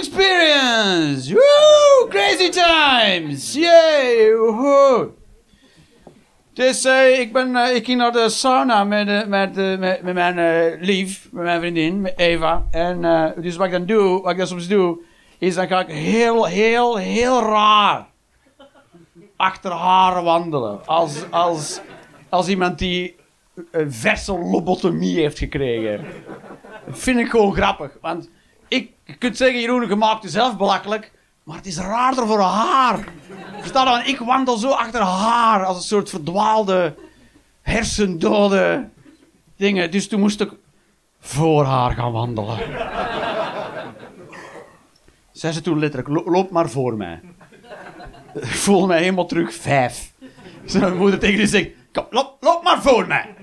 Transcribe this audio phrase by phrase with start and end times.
[0.00, 1.32] experience!
[1.32, 2.08] Woo!
[2.08, 3.54] Crazy times!
[3.54, 4.32] Yay!
[4.34, 5.10] Woehoe!
[6.52, 10.14] Dus eh, ik, ben, eh, ik ging naar de sauna met, eh, met, met, met
[10.14, 12.66] mijn lief, met mijn vriendin, Eva.
[12.70, 13.00] En
[13.36, 15.00] dus wat ik dan doe, wat ik dan soms doe,
[15.38, 18.06] is dan ga ik heel, heel, heel raar
[19.36, 20.86] achter haar wandelen.
[20.86, 21.80] Als, als,
[22.28, 23.16] als iemand die
[23.70, 26.04] een verse lobotomie heeft gekregen.
[26.86, 27.98] Dat vind ik gewoon grappig.
[28.00, 28.30] Want
[28.70, 31.12] ik, kunt zeggen, Jeroen, je maakt jezelf belachelijk.
[31.42, 33.04] Maar het is raarder voor haar.
[33.58, 36.94] Versta dan, ik wandel zo achter haar als een soort verdwaalde,
[37.62, 38.88] hersendode
[39.56, 39.90] dingen.
[39.90, 40.50] Dus toen moest ik
[41.20, 42.58] voor haar gaan wandelen.
[45.32, 47.20] Zei ze toen letterlijk, "Lo- loop maar voor mij.
[48.34, 50.12] Ik voelde mij helemaal terug vijf.
[50.72, 53.34] Mijn moeder tegen die zegt, kom, loop, loop maar voor mij.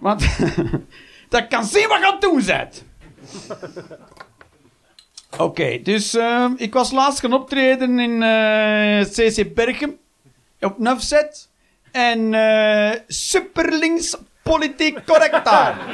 [0.00, 0.26] Want
[1.28, 2.68] dat kan zien wat je aan.
[5.38, 9.96] Oké, dus ehm, ik was laatst gaan optreden in eh, CC Berchem.
[10.60, 11.48] Op Nufzet.
[11.92, 15.76] En eh superlinks politiek correct daar.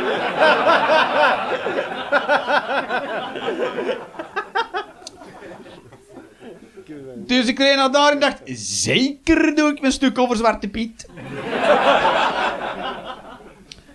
[7.17, 11.07] Dus ik reed naar daar en dacht, zeker doe ik mijn stuk over Zwarte Piet.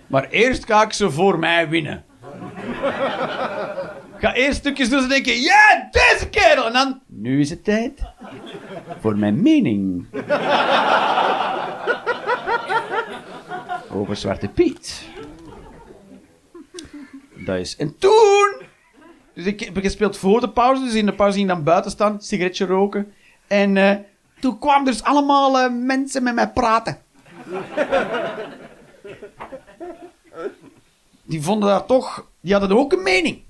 [0.06, 2.04] maar eerst ga ik ze voor mij winnen.
[4.16, 6.66] Ga eerst stukjes doen en denken, ja, deze kerel.
[6.66, 8.02] En dan, nu is het tijd
[9.00, 10.06] voor mijn mening.
[13.92, 15.08] Over Zwarte Piet.
[17.34, 17.76] Dat is.
[17.76, 18.54] En toen.
[19.34, 20.82] Dus ik heb gespeeld voor de pauze.
[20.82, 23.12] Dus in de pauze ging dan buiten staan, sigaretje roken.
[23.46, 23.96] En eh,
[24.40, 26.98] toen kwamen dus allemaal eh, mensen met mij praten.
[31.22, 32.29] Die vonden dat toch.
[32.40, 33.42] Die hadden ook een mening.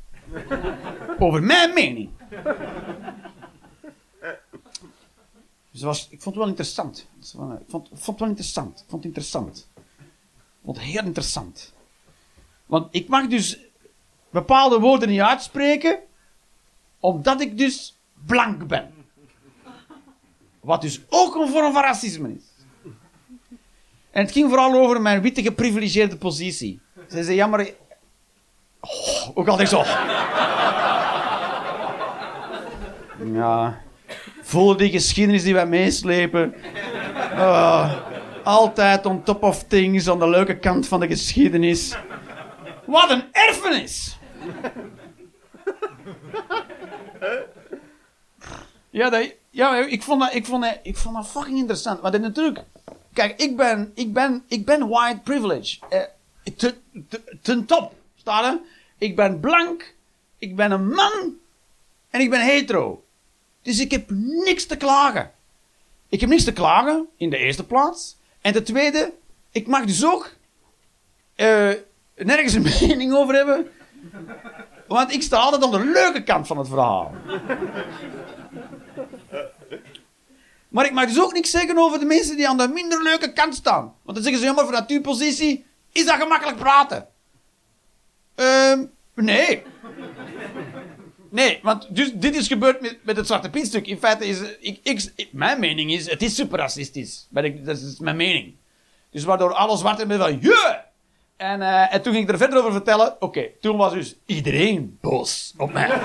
[1.18, 2.10] Over mijn mening.
[5.70, 7.08] Dus was, ik vond het wel interessant.
[7.18, 7.24] Ik
[7.68, 8.78] vond, vond het wel interessant.
[8.78, 9.68] Ik vond het interessant.
[9.76, 11.72] Ik vond het heel interessant.
[12.66, 13.58] Want ik mag dus
[14.30, 15.98] bepaalde woorden niet uitspreken,
[17.00, 18.94] omdat ik dus blank ben.
[20.60, 22.44] Wat dus ook een vorm van racisme is.
[24.10, 26.80] En het ging vooral over mijn witte geprivilegeerde positie.
[27.08, 27.68] Ze zei, ja, maar...
[28.80, 29.84] Oh, ook altijd zo.
[33.32, 33.80] Ja.
[34.42, 36.54] Voel die geschiedenis die wij meeslepen.
[37.36, 37.92] Ah,
[38.44, 41.96] altijd on top of things, aan de leuke kant van de geschiedenis.
[42.84, 44.18] Wat een erfenis!
[48.90, 52.00] Ja, dat, ja ik, vond dat, ik, vond ik vond dat fucking interessant.
[52.00, 52.64] Want natuurlijk,
[53.12, 55.78] kijk, ik ben, ik ben, ik ben white privilege.
[55.88, 56.00] Eh,
[56.56, 56.74] te,
[57.08, 57.92] te- ten top,
[58.98, 59.94] Ik ben blank,
[60.38, 61.34] ik ben een man
[62.10, 63.04] en ik ben hetero.
[63.62, 64.10] Dus ik heb
[64.44, 65.32] niks te klagen.
[66.08, 68.16] Ik heb niks te klagen, in de eerste plaats.
[68.40, 69.12] En ten tweede,
[69.50, 70.36] ik mag dus ook
[71.34, 71.70] eh,
[72.16, 73.70] nergens een mening over hebben.
[74.86, 77.14] Want ik sta altijd aan de leuke kant van het verhaal.
[80.68, 83.32] Maar ik mag dus ook niks zeggen over de mensen die aan de minder leuke
[83.32, 83.94] kant staan.
[84.02, 87.08] Want dan zeggen ze, jammer, vanuit uw positie is dat gemakkelijk praten.
[88.40, 88.84] Ehm,
[89.14, 89.62] nee.
[91.28, 93.86] Nee, want dus, dit is gebeurd met, met het Zwarte Piet-stuk.
[93.86, 97.26] In feite is, ik, mijn mening is, het is super racistisch.
[97.30, 98.54] Maar ik, dat is mijn mening.
[99.10, 100.76] Dus waardoor alle zwarten met van, yeah!
[101.36, 103.16] En, eh, en toen ging ik er verder over vertellen.
[103.18, 105.88] Oké, toen was dus iedereen boos op mij.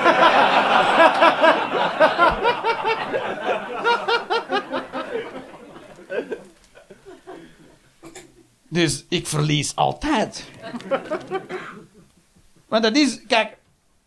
[8.75, 10.43] Dus ik verlies altijd.
[12.67, 13.57] Want dat is, kijk,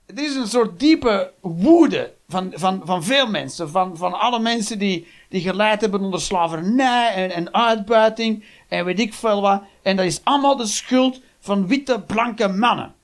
[0.06, 3.70] het is een soort diepe woede van, van, van veel mensen.
[3.70, 9.00] Van, van alle mensen die, die geleid hebben onder slavernij en, en uitbuiting en weet
[9.00, 9.62] ik veel wat.
[9.82, 12.94] En dat is allemaal de schuld van witte, blanke mannen.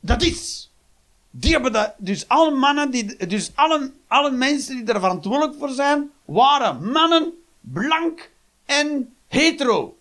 [0.00, 0.70] Dat is.
[1.30, 5.68] Die hebben dat, dus alle mannen, die, dus alle, alle mensen die er verantwoordelijk voor
[5.68, 8.30] zijn, waren mannen, blank
[8.66, 9.96] en hetero.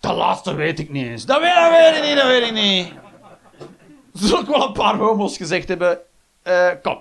[0.00, 1.26] Dat laatste weet ik niet eens.
[1.26, 2.92] Dat weet, dat weet ik niet, dat weet ik niet.
[4.20, 5.98] Zullen ook wel een paar homo's gezegd hebben.
[6.42, 6.98] eh, kom,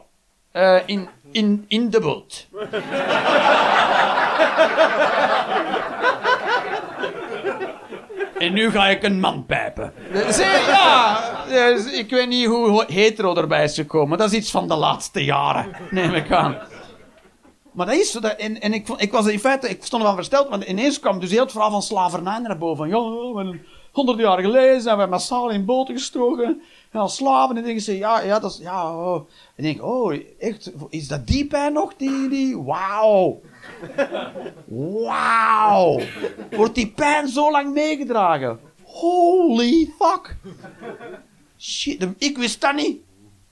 [0.51, 2.47] eh, in, in, in de boot.
[8.37, 9.93] en nu ga ik een man pijpen.
[10.29, 14.17] Zie, ja, dus ik weet niet hoe hetero erbij is gekomen.
[14.17, 16.57] Dat is iets van de laatste jaren, neem ik aan.
[17.71, 18.19] Maar dat is zo.
[18.19, 21.19] Dat, en en ik, ik was in feite, ik stond ervan versteld, want ineens kwam
[21.19, 22.87] dus heel het verhaal van slavernij naar boven.
[22.87, 23.59] Ja, we-
[23.91, 25.99] honderd jaar geleden zijn wij massaal in boten
[27.01, 27.01] gestoken.
[27.01, 27.49] Ja, slaven.
[27.49, 29.27] En dan denken ze, ja, ja, dat is, ja, oh.
[29.55, 31.93] En denk oh, echt, is dat die pijn nog?
[31.97, 33.41] Die, die, wauw.
[34.65, 35.99] Wauw.
[36.51, 38.59] Wordt die pijn zo lang meegedragen?
[38.83, 40.35] Holy fuck.
[41.57, 42.97] Shit, ik wist dat niet.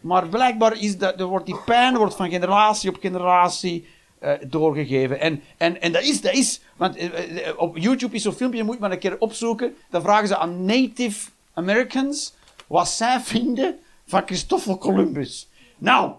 [0.02, 3.88] Maar blijkbaar is dat, er wordt die pijn wordt van generatie op generatie
[4.24, 5.20] uh, doorgegeven.
[5.20, 7.10] En, en, en dat is, dat is want uh,
[7.58, 9.76] op YouTube is zo'n filmpje, je moet maar een keer opzoeken.
[9.90, 12.34] Dan vragen ze aan Native Americans
[12.74, 15.50] wat zij vinden van Christoffel Columbus.
[15.78, 16.12] Nou,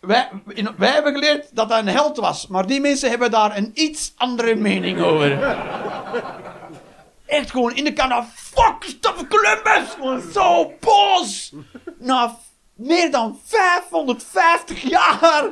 [0.00, 0.30] wij,
[0.78, 4.54] hebben geleerd dat hij een held was, maar die mensen hebben daar een iets andere
[4.54, 5.42] mening over.
[7.26, 10.32] Echt gewoon in de kanaal, fuck Christoffel Columbus!
[10.32, 11.52] Zo boos!
[11.98, 12.38] Na
[12.74, 15.50] meer dan 550 jaar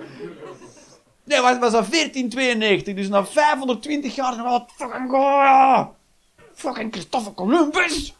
[1.24, 4.64] Nee, het was al 1492, dus na 520 jaar.
[4.76, 5.12] Fucking.
[5.12, 5.86] Oh,
[6.54, 8.14] fucking Christopher Columbus!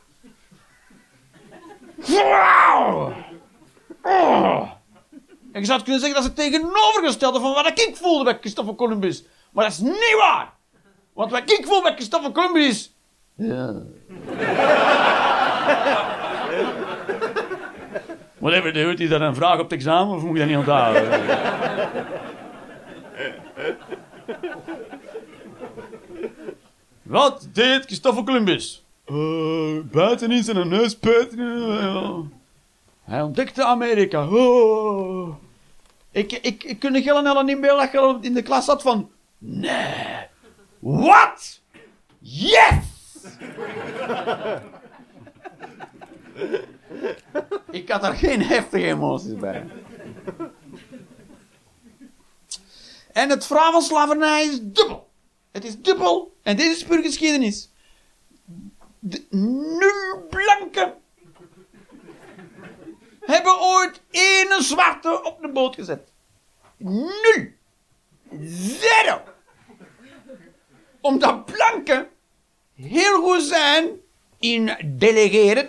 [2.06, 3.12] Wow!
[5.52, 9.25] En je zou kunnen zeggen dat ze tegenovergestelde van wat ik voelde bij Christopher Columbus.
[9.52, 10.52] Maar dat is niet waar!
[11.12, 12.94] Want wat ik voel bij Christopher Columbus is.
[13.35, 13.75] Ja.
[18.38, 21.20] Whatever, dude, is dat een vraag op het examen of moet je dat niet onthouden?
[27.02, 28.80] Wat deed Christopher Columbus?
[29.11, 32.33] Uh, buiten in zijn neus peuteren.
[33.05, 34.29] Hij ontdekte Amerika.
[34.29, 35.35] Oh.
[36.11, 39.11] Ik, ik, ik kon Gillen niet meer dat je in de klas zat van...
[39.39, 40.27] Nee.
[40.79, 41.61] Wat?
[42.19, 42.85] Yes!
[47.71, 49.67] ik had er geen heftige emoties bij.
[53.12, 55.11] En het verhaal van slavernij is dubbel.
[55.53, 56.37] Het is dubbel.
[56.43, 57.69] En dit is puur geschiedenis.
[59.00, 60.94] Nul blanken
[63.20, 66.12] hebben ooit één zwarte op de boot gezet.
[66.76, 67.49] Nul.
[68.43, 69.23] Zero.
[71.00, 72.08] Omdat blanken
[72.75, 73.88] heel goed zijn
[74.38, 75.69] in delegeren.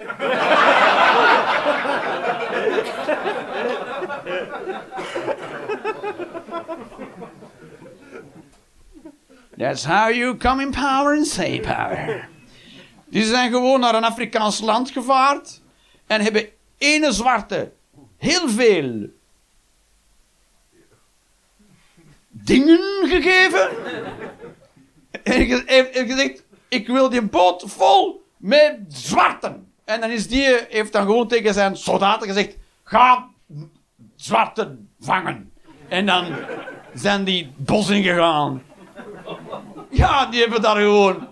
[9.57, 12.30] That's how you come in power and say power.
[13.11, 15.61] Die zijn gewoon naar een Afrikaans land gevaard
[16.07, 17.71] en hebben ene zwarte
[18.17, 19.09] heel veel
[22.29, 23.69] dingen gegeven.
[25.23, 25.47] En
[26.07, 29.71] gezegd, ik wil die boot vol met zwarten.
[29.85, 33.29] En dan is die, heeft dan gewoon tegen zijn soldaten gezegd, ga
[34.15, 35.51] zwarten vangen.
[35.87, 36.35] En dan
[36.93, 38.63] zijn die bos ingegaan.
[39.89, 41.27] Ja, die hebben daar gewoon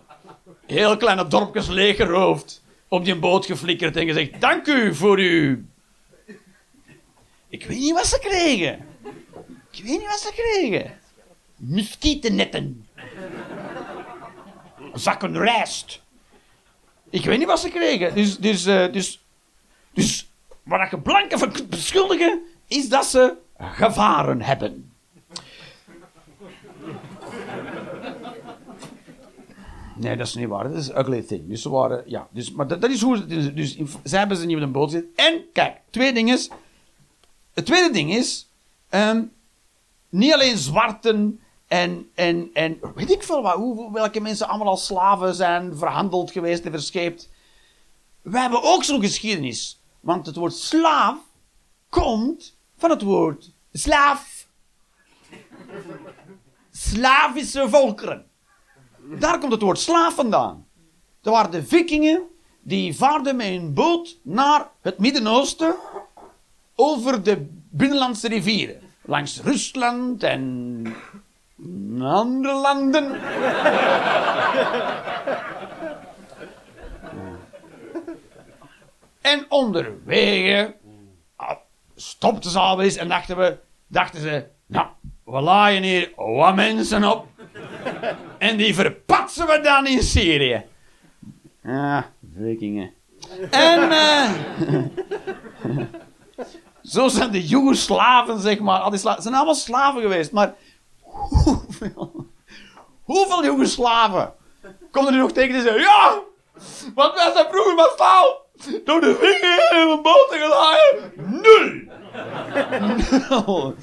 [0.69, 2.63] heel kleine dorpjes leeggeroofd.
[2.88, 5.57] Op die boot geflikkerd en gezegd: Dank u voor uw.
[7.50, 8.88] Ik weet niet wat ze kregen.
[9.71, 10.98] Ik weet niet wat ze kregen.
[11.56, 12.88] Muskietennetten.
[14.94, 16.01] Zakken rijst.
[17.10, 18.15] Ik weet niet wat ze kregen.
[18.15, 19.24] Dus, dus, uh, dus,
[19.94, 20.30] dus
[20.63, 24.88] wat je blanke van beschuldigen, is dat ze gevaren hebben.
[30.00, 30.63] Nee, dat is niet waar.
[30.63, 31.50] Dat is een ugly thing.
[31.50, 32.28] Dus ze waren, ja.
[32.31, 35.12] Dus, maar dat, is hoe dus, dus zij hebben ze niet op een boot zitten.
[35.16, 36.50] En, kijk, twee dingen is,
[37.54, 38.50] het tweede ding is,
[38.89, 39.32] um,
[40.10, 44.86] niet alleen zwarten en, en, en weet ik veel wat, hoe, welke mensen allemaal als
[44.86, 47.29] slaven zijn verhandeld geweest en verscheept.
[48.22, 49.79] We hebben ook zo'n geschiedenis.
[50.00, 51.18] Want het woord slaaf
[51.89, 54.48] komt van het woord slaaf.
[56.72, 58.28] Slavische volkeren.
[59.18, 60.66] Daar komt het woord slaaf vandaan.
[61.22, 62.22] Dat waren de vikingen
[62.62, 65.75] die vaarden met een boot naar het Midden-Oosten
[66.75, 68.82] over de binnenlandse rivieren.
[69.01, 70.96] Langs Rusland en
[72.01, 73.22] andere landen.
[79.22, 80.75] en onderwege
[81.36, 81.56] ah,
[81.96, 84.88] stopten ze alweer en dachten, we, dachten ze, nou,
[85.25, 87.28] we laaien hier wat mensen op
[88.39, 90.65] en die verpatsen we dan in Syrië.
[91.65, 92.03] Ah,
[92.38, 92.91] vikingen.
[93.51, 94.29] En uh,
[96.93, 98.79] zo zijn de Joegoslaven, zeg maar.
[98.79, 100.55] Al die slaven, zijn allemaal slaven geweest, maar
[101.00, 102.27] hoeveel,
[103.03, 104.34] hoeveel Joegoslaven
[104.91, 106.19] komen er nog tegen die zeggen: Ja,
[106.96, 108.46] want wij zijn vroeger massaal
[108.86, 111.12] door de vinger in een boot gelaaien.
[111.15, 111.88] Nul!
[113.46, 113.75] Nul!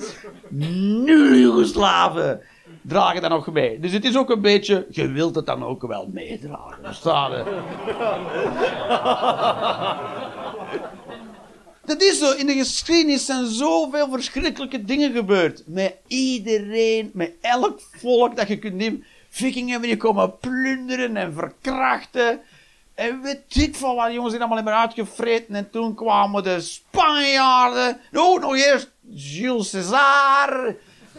[1.04, 2.40] Nul Joegoslaven!
[2.88, 3.80] Dragen dan nog mee.
[3.80, 6.94] Dus het is ook een beetje, je wilt het dan ook wel meedragen.
[6.94, 7.32] Staat
[11.86, 12.32] Dat is zo.
[12.32, 15.62] In de geschiedenis zijn zoveel verschrikkelijke dingen gebeurd.
[15.66, 19.04] Met iedereen, met elk volk dat je kunt nemen.
[19.28, 22.40] Vikingen die komen plunderen en verkrachten.
[22.94, 25.54] En weet ik van wat, jongens, die allemaal hebben uitgevreten.
[25.54, 28.00] En toen kwamen de Spanjaarden.
[28.12, 30.76] Oh, nog eerst Jules César.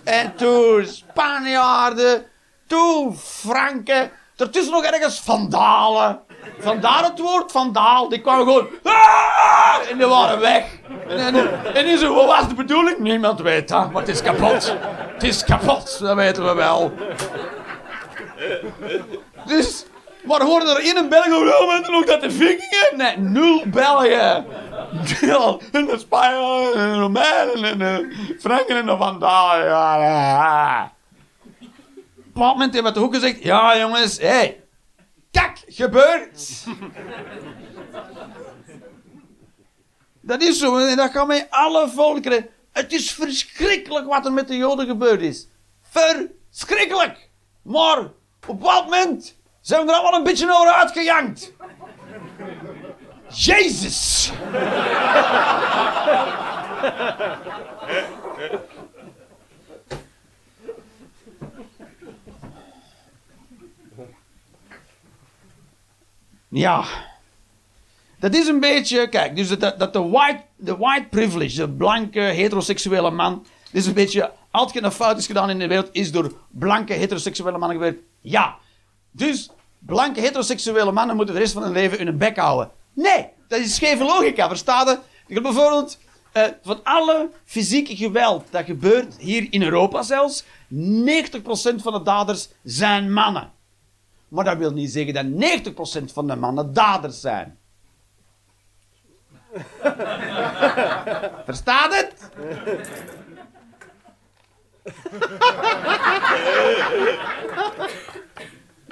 [0.07, 2.25] En toen Spanjaarden.
[2.67, 4.11] Toen Franken.
[4.37, 6.19] Ertussen nog ergens Vandalen.
[6.59, 8.09] Vandaar het woord vandaal.
[8.09, 8.67] Die kwamen gewoon.
[8.83, 10.63] "Ah!" En die waren weg.
[11.07, 11.35] En,
[11.73, 12.97] en, die zo, wat was de bedoeling?
[12.97, 14.75] Niemand weet dat, maar het is kapot.
[15.13, 16.93] Het is kapot, dat weten we wel.
[19.45, 19.85] Dus,
[20.27, 21.27] maar hoorden er in een Belg
[21.89, 22.97] ook dat de Vikingen?
[22.97, 24.45] Nee, nul Belgen.
[25.21, 29.65] Ja, en de Spanjaarden, en de Romeinen, en de Franken en de Vandalen.
[29.65, 30.93] Ja, ja.
[32.29, 34.63] Op een moment hebben we ook gezegd, ja jongens, hé, hey,
[35.31, 36.63] kak, gebeurt.
[40.21, 42.49] dat is zo, en dat gaat met alle volkeren.
[42.71, 45.47] Het is verschrikkelijk wat er met de Joden gebeurd is.
[45.81, 47.29] Verschrikkelijk.
[47.61, 48.13] Maar op
[48.47, 49.36] bepaald moment
[49.67, 51.53] zijn we er allemaal een beetje over uitgejankt.
[53.33, 54.31] Jezus!
[66.47, 66.83] Ja.
[68.19, 72.19] Dat is een beetje, kijk, dus dat, dat de, white, de white privilege, de blanke
[72.19, 76.11] heteroseksuele man, dit is een beetje, er een fout is gedaan in de wereld, is
[76.11, 77.99] door blanke heteroseksuele mannen gebeurd.
[78.21, 78.57] Ja.
[79.11, 82.71] Dus blanke heteroseksuele mannen moeten de rest van hun leven hun bek houden.
[82.93, 84.99] Nee, dat is scheve logica, je?
[85.27, 85.97] Je hebt bijvoorbeeld
[86.31, 90.45] eh, van alle fysieke geweld dat gebeurt, hier in Europa zelfs, 90%
[91.75, 93.51] van de daders zijn mannen.
[94.27, 95.25] Maar dat wil niet zeggen dat
[96.09, 97.57] 90% van de mannen daders zijn.
[101.45, 102.29] Verstaat het?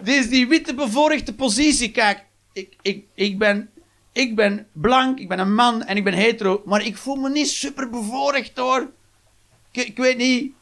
[0.05, 1.91] Dit is die witte bevoorrechte positie.
[1.91, 3.69] Kijk, ik, ik, ik, ben,
[4.11, 6.61] ik ben blank, ik ben een man en ik ben hetero.
[6.65, 8.89] Maar ik voel me niet super bevoorrecht hoor.
[9.71, 10.53] Ik, ik weet niet.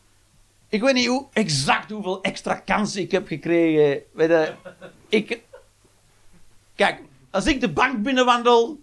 [0.69, 4.01] Ik weet niet hoe, exact hoeveel extra kansen ik heb gekregen.
[5.09, 5.41] Ik,
[6.75, 8.81] kijk, als ik de bank binnenwandel,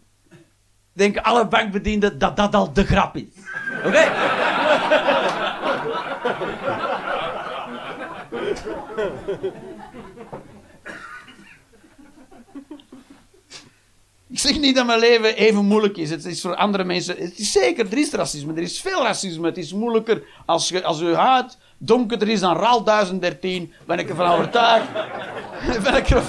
[0.92, 3.24] denken alle bankbedienden dat dat al de grap is.
[3.84, 4.12] Oké?
[14.40, 16.10] zeg niet dat mijn leven even moeilijk is.
[16.10, 17.16] Het is voor andere mensen.
[17.16, 18.52] Het is zeker, er is racisme.
[18.52, 19.46] Er is veel racisme.
[19.46, 23.72] Het is moeilijker als, je, als uw huid donkerder is dan RAL 1013.
[23.86, 24.92] Ben ik ervan overtuigd.
[25.84, 26.22] ben ik er,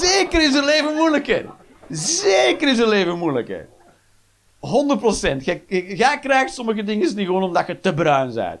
[0.00, 1.46] zeker is het leven moeilijker.
[1.90, 3.68] Zeker is het leven moeilijker.
[4.56, 5.44] 100%.
[5.44, 8.60] Jij, jij krijgt sommige dingen niet gewoon omdat je te bruin bent.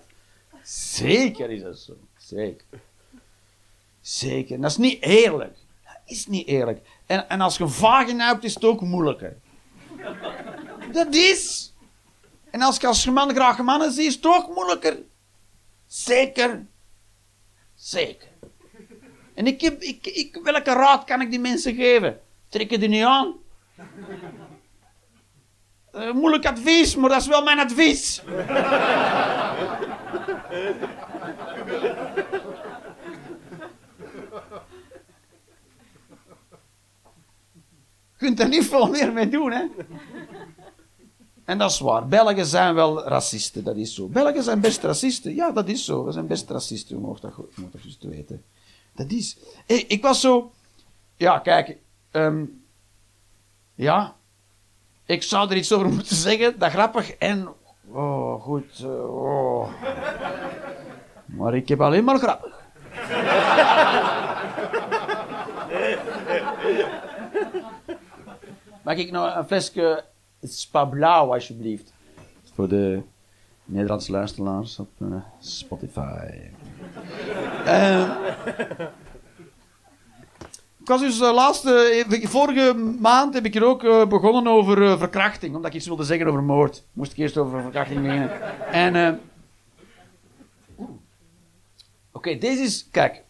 [0.62, 1.92] Zeker is dat zo.
[2.18, 2.80] Zeker.
[4.00, 4.60] Zeker.
[4.60, 5.56] Dat is niet eerlijk.
[6.06, 6.86] Is niet eerlijk.
[7.06, 9.36] En, en als je een vagina hebt, is het ook moeilijker.
[10.92, 11.74] Dat is.
[12.50, 14.98] En als je als man graag mannen ziet, is het ook moeilijker.
[15.86, 16.66] Zeker.
[17.74, 18.28] Zeker.
[19.34, 22.20] En ik heb, ik, welke raad kan ik die mensen geven?
[22.48, 23.34] Trek je die niet aan?
[25.94, 28.22] Uh, moeilijk advies, maar dat is wel mijn advies.
[38.16, 39.64] Kunt er niet veel meer mee doen, hè?
[41.44, 42.08] En dat is waar.
[42.08, 44.06] Belgen zijn wel racisten, dat is zo.
[44.06, 45.34] Belgen zijn best racisten.
[45.34, 46.04] Ja, dat is zo.
[46.04, 48.44] We zijn best racisten, mag dat, je dat weten.
[48.94, 49.36] Dat is.
[49.66, 50.52] Ik was zo.
[51.16, 51.76] Ja, kijk.
[52.12, 52.64] Um,
[53.74, 54.14] ja.
[55.04, 57.48] Ik zou er iets over moeten zeggen, dat grappig en.
[57.88, 58.84] Oh, goed.
[58.84, 59.68] Oh.
[61.26, 62.54] Maar ik heb alleen maar grappig.
[68.86, 70.04] Mag ik nou een flesje
[70.42, 71.92] Spa Blauw, alsjeblieft?
[72.54, 73.02] Voor de
[73.64, 76.26] Nederlandse luisteraars op uh, Spotify.
[77.66, 78.16] uh,
[80.80, 84.98] ik was dus uh, laatste, vorige maand heb ik hier ook uh, begonnen over uh,
[84.98, 86.84] verkrachting, omdat ik iets wilde zeggen over moord.
[86.92, 88.30] Moest ik eerst over verkrachting beginnen.
[88.72, 89.20] En,
[90.76, 90.88] oké,
[92.12, 93.24] okay, deze is, kijk,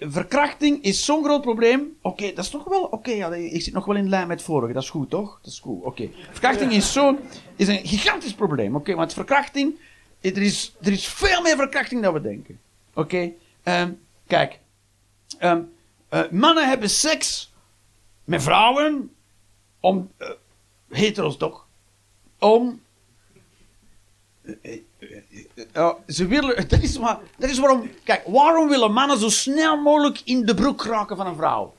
[0.00, 1.96] verkrachting is zo'n groot probleem.
[2.02, 4.72] Oké, dat is toch wel, oké, ja, ik zit nog wel in lijn met vorige,
[4.72, 5.38] dat is goed, toch?
[5.42, 6.10] Dat is goed, oké.
[6.30, 7.18] Verkrachting is zo'n,
[7.56, 9.78] is een gigantisch probleem, oké, want verkrachting,
[10.20, 12.60] er is, er is veel meer verkrachting dan we denken.
[12.94, 13.32] Oké,
[13.64, 14.58] um, kijk,
[15.40, 15.72] um,
[16.10, 17.52] uh, mannen hebben seks
[18.24, 19.10] met vrouwen
[19.80, 20.28] om uh,
[20.88, 21.64] hetero's toch?
[22.44, 22.82] om.
[25.72, 27.90] Ja, ze willen, dat, is maar, dat is waarom.
[28.04, 31.74] Kijk, waarom willen mannen zo snel mogelijk in de broek raken van een vrouw?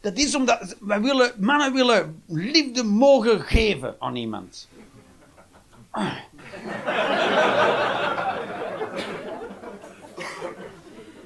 [0.00, 4.68] Dat is omdat wij willen, mannen willen liefde mogen geven aan iemand.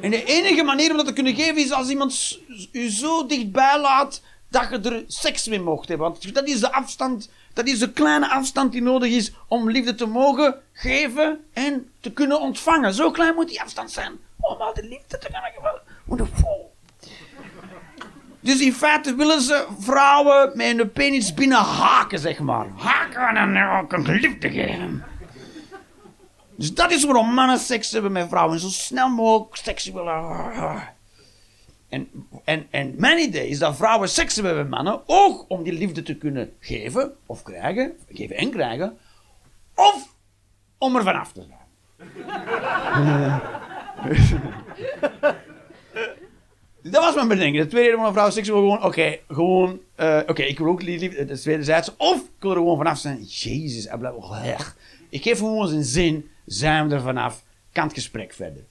[0.01, 2.39] En de enige manier om dat te kunnen geven is als iemand
[2.73, 6.07] u zo dichtbij laat dat je er seks mee mocht hebben.
[6.07, 9.95] Want dat is de afstand, dat is de kleine afstand die nodig is om liefde
[9.95, 12.95] te mogen geven en te kunnen ontvangen.
[12.95, 15.81] Zo klein moet die afstand zijn om al de liefde te kunnen geven.
[18.41, 22.67] Dus in feite willen ze vrouwen met een penis binnen haken, zeg maar.
[22.77, 25.05] Haken en kan ik liefde geven.
[26.57, 28.59] Dus dat is waarom mannen seks hebben met vrouwen.
[28.61, 30.99] Zo snel mogelijk seks willen.
[31.91, 32.09] En,
[32.45, 35.01] en, en mijn idee is dat vrouwen seks hebben met mannen.
[35.07, 37.13] Ook om die liefde te kunnen geven.
[37.27, 37.93] Of krijgen.
[38.09, 38.99] Geven en krijgen.
[39.75, 40.15] Of
[40.79, 41.59] om er vanaf te zijn.
[46.93, 47.63] dat was mijn bedenking.
[47.63, 48.85] De tweede reden waarom vrouw seks wil gewoon...
[48.85, 49.81] Oké, gewoon...
[49.97, 51.25] Uh, oké, ik wil ook liefde...
[51.27, 51.97] Dat is wederzijds.
[51.97, 53.23] Of ik wil er gewoon vanaf zijn.
[53.23, 54.37] Jezus, hij blijft wel.
[55.09, 58.65] Ik geef gewoon zijn zin zijn we er vanaf, kan het gesprek verder.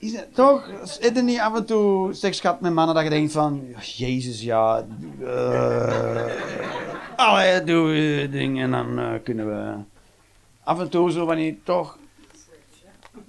[0.00, 0.68] Is het, toch?
[0.82, 3.62] Is er niet af en toe seks gehad met mannen dat je denkt van...
[3.96, 4.84] Jezus, ja...
[5.20, 6.24] Uh,
[7.16, 9.74] allee, doe je ding en dan uh, kunnen we...
[10.64, 11.98] Af en toe zo wanneer toch...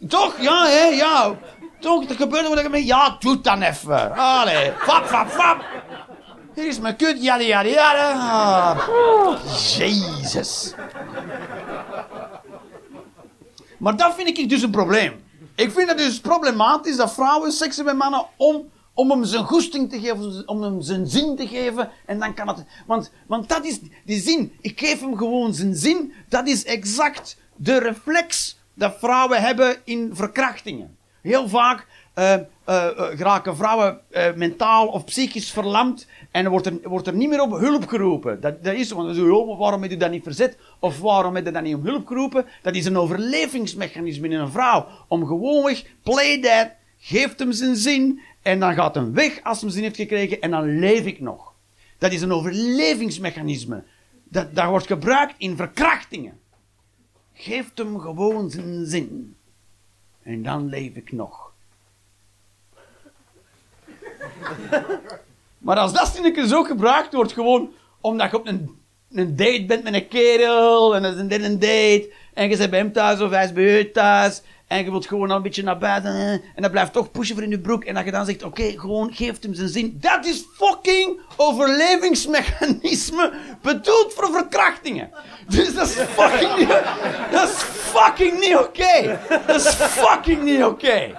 [0.08, 0.40] Toch?
[0.40, 0.84] Ja, hè?
[0.86, 1.36] Ja.
[1.80, 2.10] Toch?
[2.10, 2.76] Er gebeurt wat ik.
[2.76, 4.16] Ja, doe dan even.
[4.16, 4.72] Allee.
[4.72, 5.66] Fap, fap, fap.
[6.56, 8.12] Hier is mijn kut, ja, ja, ja.
[8.14, 9.40] Ah,
[9.78, 10.74] Jezus.
[13.78, 15.30] Maar dat vind ik dus een probleem.
[15.62, 19.44] Ik vind het dus problematisch dat vrouwen seks hebben met mannen om, om hem zijn
[19.44, 21.90] goesting te geven, om hem zijn zin te geven.
[22.06, 22.64] En dan kan het.
[22.88, 24.54] Want, want dat is die zin.
[24.62, 26.14] Ik geef hem gewoon zijn zin.
[26.30, 30.98] Dat is exact de reflex dat vrouwen hebben in verkrachtingen.
[31.22, 32.36] Heel vaak uh,
[32.70, 34.00] uh, geraken vrouwen
[34.36, 38.42] mentaal of psychisch verlamd en wordt er, wordt er niet meer op hulp geroepen.
[38.42, 40.58] Dat, dat is want oh, waarom heb je dat niet verzet?
[40.80, 42.46] Of waarom heb je dat niet om hulp geroepen?
[42.62, 44.88] Dat is een overlevingsmechanisme in een vrouw.
[45.08, 49.72] Om gewoonweg, play that, geeft hem zijn zin, en dan gaat hem weg als zijn
[49.72, 51.54] zin heeft gekregen, en dan leef ik nog.
[51.98, 53.84] Dat is een overlevingsmechanisme.
[54.24, 56.40] Dat, dat wordt gebruikt in verkrachtingen.
[57.34, 59.36] Geeft hem gewoon zijn zin.
[60.24, 61.41] En dan leef ik nog.
[65.62, 68.70] Maar als dat zinnetje zo gebruikt wordt, gewoon omdat je op een,
[69.12, 72.80] een date bent met een kerel, en dat is een, date, en je bent bij
[72.80, 75.64] hem thuis of hij is bij je thuis, en je wilt gewoon al een beetje
[75.64, 78.26] naar buiten, en dat blijft toch pushen voor in je broek, en dat je dan
[78.26, 79.98] zegt, oké, gewoon geef hem zijn zin.
[80.00, 85.10] Dat is fucking overlevingsmechanisme bedoeld voor verkrachtingen.
[85.48, 86.70] Dus dat is fucking niet,
[87.32, 89.20] dat is fucking niet oké.
[89.48, 91.12] Dat is fucking niet oké.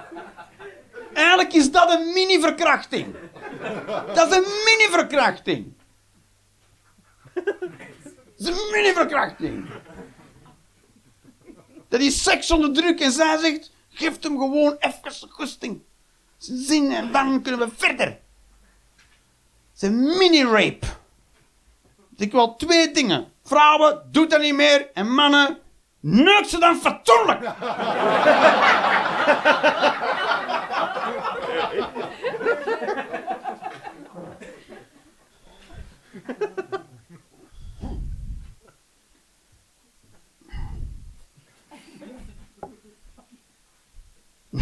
[1.13, 3.15] Eigenlijk is dat een mini-verkrachting.
[4.13, 5.73] Dat is een mini-verkrachting.
[7.33, 7.45] Dat
[8.37, 9.69] is een mini-verkrachting.
[11.89, 15.81] Dat is seks onder druk en zij zegt, geef hem gewoon even gusting.
[16.37, 18.07] Zin en dan kunnen we verder.
[18.07, 18.19] Het
[19.75, 20.85] is een mini-rape.
[22.17, 23.31] Ik wil twee dingen.
[23.43, 24.89] Vrouwen, doet dat niet meer.
[24.93, 25.57] En mannen,
[25.99, 27.41] neuk ze dan fatsoenlijk.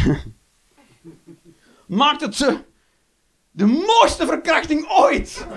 [1.87, 2.57] Maakt het ze
[3.51, 5.47] de mooiste verkrachting ooit.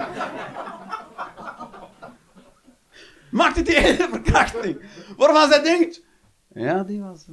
[3.31, 4.81] Maakt het die ene verkrachting.
[5.17, 6.03] Waarvan zij denkt,
[6.55, 7.25] ja, die was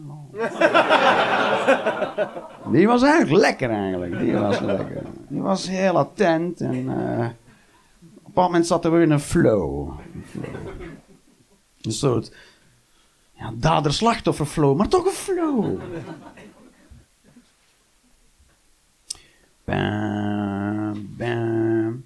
[2.71, 4.19] Die was eigenlijk lekker eigenlijk.
[4.19, 5.01] Die was lekker.
[5.27, 7.27] Die was heel attent en uh,
[8.21, 9.89] op een moment zat er weer in een flow.
[9.89, 10.45] Een, flow.
[11.81, 12.35] een soort
[13.31, 15.79] ja, dader-slachtoffer flow, maar toch een flow.
[19.71, 22.05] Bam, bam.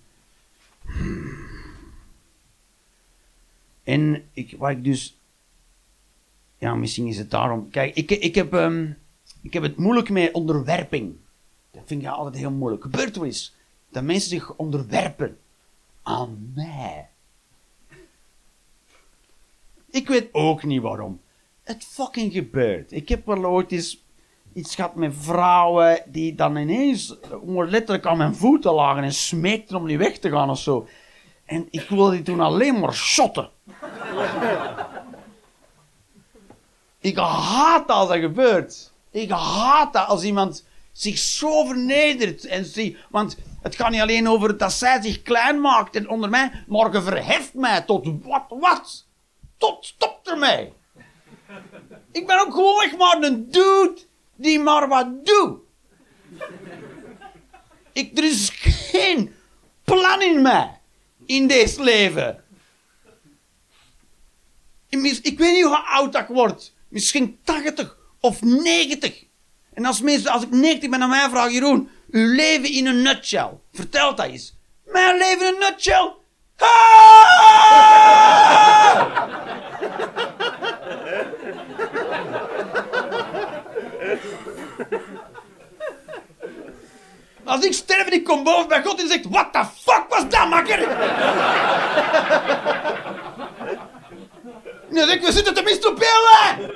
[3.84, 5.18] En ik, wat ik dus
[6.58, 7.70] ja, misschien is het daarom.
[7.70, 8.98] Kijk, ik, ik, heb, um,
[9.42, 11.16] ik heb het moeilijk met onderwerping.
[11.72, 12.84] Dat vind ik altijd heel moeilijk.
[12.84, 13.32] Gebeurt wel
[13.90, 15.38] dat mensen zich onderwerpen
[16.04, 17.10] aan mij.
[19.90, 21.22] Ik weet ook niet waarom.
[21.64, 22.92] Het fucking gebeurt.
[22.92, 24.05] Ik heb wel ooit eens
[24.56, 27.16] iets gehad met vrouwen die dan ineens
[27.46, 30.88] letterlijk aan mijn voeten lagen en smeekten om niet weg te gaan of zo.
[31.46, 33.50] En ik wilde die toen alleen maar shotten.
[37.00, 38.94] ik haat als dat gebeurt.
[39.12, 42.46] Ik haat dat als iemand zich zo vernedert.
[42.46, 46.30] En zie, want het gaat niet alleen over dat zij zich klein maakt en onder
[46.30, 49.06] mij, maar verheft mij tot wat, wat?
[49.58, 50.74] Tot stop ermee.
[52.12, 55.60] Ik ben ook gewoon echt maar een dude die maar wat doet.
[57.94, 59.36] Ik, er is geen
[59.84, 60.80] plan in mij.
[61.26, 62.44] In deze leven.
[64.90, 66.74] Ik weet niet hoe oud ik word.
[66.88, 69.24] Misschien 80 of 90.
[69.74, 73.02] En als, mensen, als ik 90 ben aan mij vragen, Jeroen, uw leven in een
[73.02, 73.50] nutshell.
[73.74, 74.56] Vertel dat eens.
[74.84, 76.14] Mijn leven in een nutshell?
[87.46, 90.30] Als ik sterf en ik kom boven bij God en zegt, what the fuck was
[90.30, 90.88] dat, makker?
[94.90, 96.72] Nee, ik, we zitten tenminste op beelden.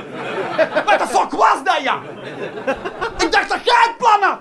[0.85, 1.99] What the fuck was dat, ja?
[3.17, 4.39] Ik dacht dat jij het plan.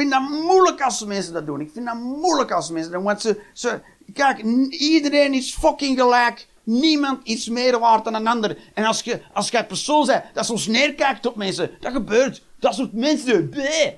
[0.00, 1.60] Vind dat moeilijk als mensen dat doen.
[1.60, 3.10] Ik vind dat moeilijk als mensen dat doen.
[3.10, 3.80] Want ze,
[4.12, 4.38] kijk,
[4.70, 6.46] iedereen is fucking gelijk.
[6.62, 8.58] Niemand is meer waard dan een ander.
[8.74, 12.42] En als je, als je persoon bent dat soms neerkijkt op mensen, dat gebeurt.
[12.58, 13.92] Dat soort mensen, bleh,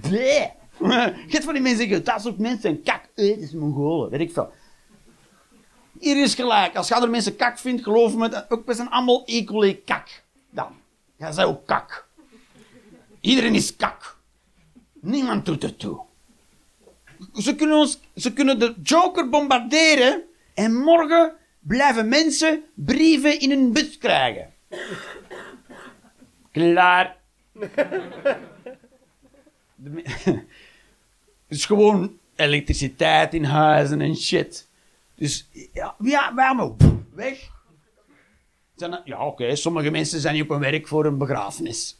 [0.00, 0.46] bleh.
[1.32, 4.32] Get van die mensen zeggen, dat soort mensen, kak, eh, dat is Mongolen, weet ik
[4.32, 4.50] veel.
[5.98, 6.76] Hier is gelijk.
[6.76, 10.22] Als je andere mensen kak vindt, geloof me, ook, we zijn allemaal equally kak.
[10.50, 10.68] Dan.
[11.16, 12.06] Jij bent ook kak.
[13.20, 14.15] Iedereen is kak.
[15.06, 16.00] Niemand doet het toe.
[17.34, 20.22] Ze kunnen, ons, ze kunnen de Joker bombarderen
[20.54, 24.52] en morgen blijven mensen brieven in een bus krijgen.
[26.52, 27.16] Klaar.
[31.46, 34.68] Het is gewoon elektriciteit in huizen en shit.
[35.14, 36.70] Dus ja, ja maar
[37.14, 37.50] weg.
[39.04, 41.98] Ja, oké, sommige mensen zijn hier op hun werk voor een begrafenis.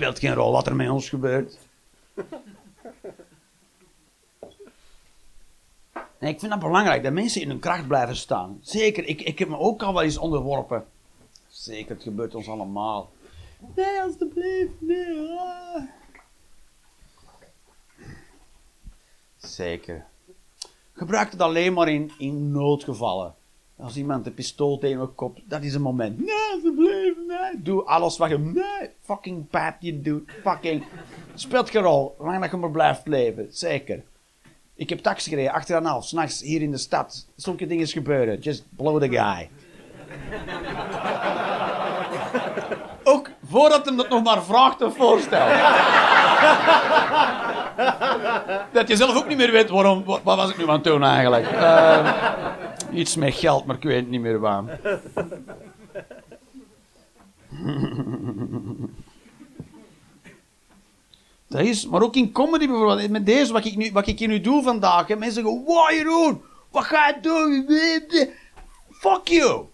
[0.00, 1.58] Speelt geen rol wat er met ons gebeurt.
[6.18, 8.58] Nee, ik vind dat belangrijk, dat mensen in hun kracht blijven staan.
[8.62, 10.86] Zeker, ik, ik heb me ook al wel eens onderworpen.
[11.48, 13.10] Zeker, het gebeurt ons allemaal.
[13.76, 15.30] Nee, alsjeblieft, nee.
[15.38, 15.82] Ah.
[19.36, 20.06] Zeker.
[20.92, 23.34] Gebruik het alleen maar in, in noodgevallen.
[23.82, 26.18] Als iemand een pistool tegen mijn kop, dat is een moment.
[26.18, 27.62] Nee, alsjeblieft, nee.
[27.62, 30.30] Doe alles wat je, nee, fucking pap je doet.
[30.42, 30.84] Fucking,
[31.34, 32.14] speelt geen rol.
[32.18, 34.02] Lang dat je maar blijft leven, zeker.
[34.74, 37.26] Ik heb taxi gereden, achter en half, s'nachts hier in de stad.
[37.34, 38.38] Zulke dingen gebeuren.
[38.38, 39.48] Just blow the guy.
[43.12, 45.50] Ook voordat hem dat nog maar vraagt of voorstelt.
[48.72, 51.04] dat je zelf ook niet meer weet waarom, wat, was ik nu aan het doen
[51.04, 51.52] eigenlijk.
[51.52, 52.14] Uh,
[52.92, 54.64] iets met geld, maar ik weet niet meer waar.
[61.50, 64.28] Dat is, maar ook in comedy bijvoorbeeld, met deze, wat ik, nu, wat ik hier
[64.28, 65.06] nu doe vandaag.
[65.06, 67.66] Hè, mensen zeggen, wow Jeroen, wat ga je doen?
[68.90, 69.64] Fuck you.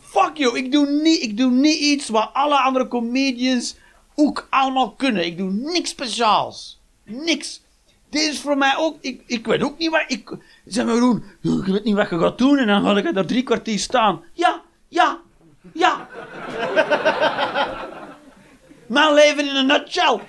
[0.00, 0.58] Fuck you.
[0.58, 3.76] Ik doe, niet, ik doe niet iets wat alle andere comedians
[4.14, 5.26] ook allemaal kunnen.
[5.26, 6.80] Ik doe niks speciaals.
[7.04, 7.62] Niks.
[8.12, 11.24] Dit is voor mij ook, ik, ik weet ook niet wat, ik, zeg maar Jeroen,
[11.42, 14.22] ik weet niet wat je gaat doen en dan ga ik daar drie kwartier staan.
[14.32, 15.18] Ja, ja,
[15.72, 16.08] ja.
[18.86, 20.20] Mijn leven in een nutshell.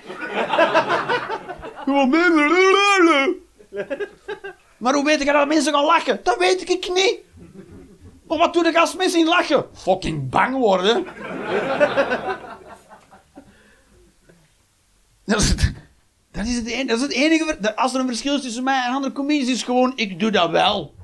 [4.76, 6.20] maar hoe weet ik dat mensen gaan lachen?
[6.22, 7.16] Dat weet ik niet.
[8.28, 9.66] Maar wat doe ik als mensen in lachen?
[9.74, 11.06] Fucking bang worden.
[16.34, 17.76] dat, is het, enige, dat is het enige.
[17.76, 20.50] Als er een verschil is tussen mij en andere comedies, is gewoon: ik doe dat
[20.50, 20.94] wel.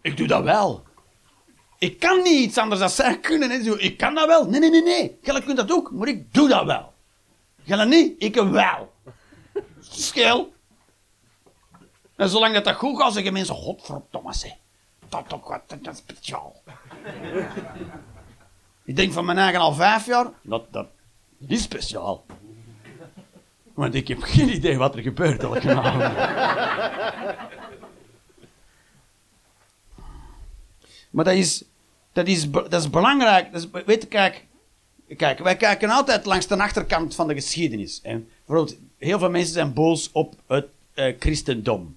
[0.00, 0.82] Ik doe dat wel.
[1.78, 3.50] Ik kan niet iets anders dan zij kunnen.
[3.50, 3.78] Hè.
[3.78, 4.48] Ik kan dat wel.
[4.48, 5.18] Nee, nee, nee, nee.
[5.22, 6.92] Jij kunt dat ook, maar ik doe dat wel.
[7.62, 8.92] Jij niet, ik wel.
[9.80, 10.52] Schil.
[12.16, 14.52] En zolang dat, dat goed gaat, zeggen mensen, godverdomme zeg.
[15.08, 16.62] Dat ook wat, dat is speciaal.
[18.84, 20.86] ik denk van mijn eigen al vijf jaar, dat, dat
[21.46, 22.24] is speciaal.
[23.74, 26.16] Want ik heb geen idee wat er gebeurt elke avond.
[31.10, 31.64] maar dat is,
[32.12, 33.52] dat is, dat is belangrijk.
[33.52, 34.46] Dat is, weet je, kijk,
[35.16, 38.00] kijk, wij kijken altijd langs de achterkant van de geschiedenis.
[38.02, 41.96] En bijvoorbeeld, heel veel mensen zijn boos op het uh, christendom.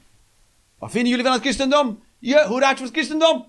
[0.78, 2.04] Wat vinden jullie van het christendom?
[2.20, 3.46] Je, hoe raakt voor het christendom?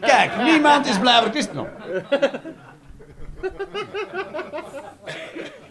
[0.00, 1.68] Kijk, niemand is blij voor het christendom.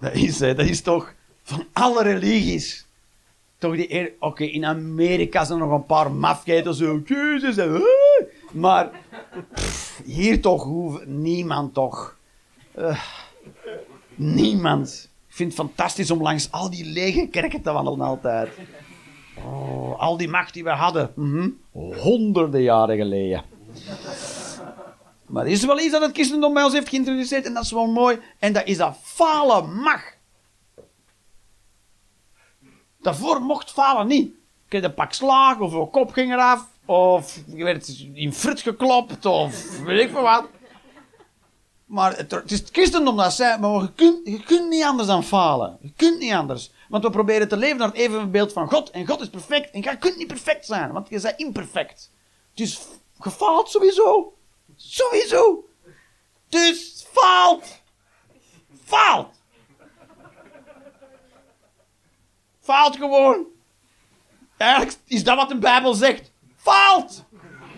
[0.00, 2.86] Dat is, dat is toch van alle religies.
[3.58, 7.02] Toch die Oké, in Amerika zijn er nog een paar mafketen zo.
[7.04, 7.80] Jezus,
[8.52, 8.90] maar
[10.04, 12.16] hier toch hoeft niemand toch.
[12.78, 13.02] Uh,
[14.14, 15.10] niemand.
[15.28, 18.48] Ik vind het fantastisch om langs al die lege kerken te wandelen altijd.
[19.44, 21.12] Oh, al die macht die we hadden.
[21.14, 21.48] Mhm.
[21.72, 23.42] Honderden jaren geleden.
[25.28, 27.70] Maar er is wel iets dat het christendom bij ons heeft geïntroduceerd en dat is
[27.70, 28.18] wel mooi.
[28.38, 30.02] En dat is dat falen mag.
[33.00, 34.32] Daarvoor mocht falen niet.
[34.66, 36.66] Ik heb een pak slaag of een kop ging eraf.
[36.84, 40.44] Of je werd in frut geklopt of weet ik veel wat.
[41.84, 45.24] Maar het, is het christendom dat zei, maar je kunt, je kunt niet anders dan
[45.24, 45.78] falen.
[45.80, 46.70] Je kunt niet anders.
[46.88, 48.90] Want we proberen te leven naar het evenbeeld van God.
[48.90, 49.70] En God is perfect.
[49.70, 52.10] En je kunt niet perfect zijn, want je bent imperfect.
[52.54, 52.80] Dus
[53.22, 54.32] je faalt sowieso.
[54.78, 55.68] Sowieso.
[56.48, 57.80] Dus faalt.
[58.84, 59.34] Faalt.
[62.60, 63.46] Faalt gewoon.
[64.56, 66.30] Eigenlijk is dat wat de Bijbel zegt.
[66.56, 67.24] Faalt.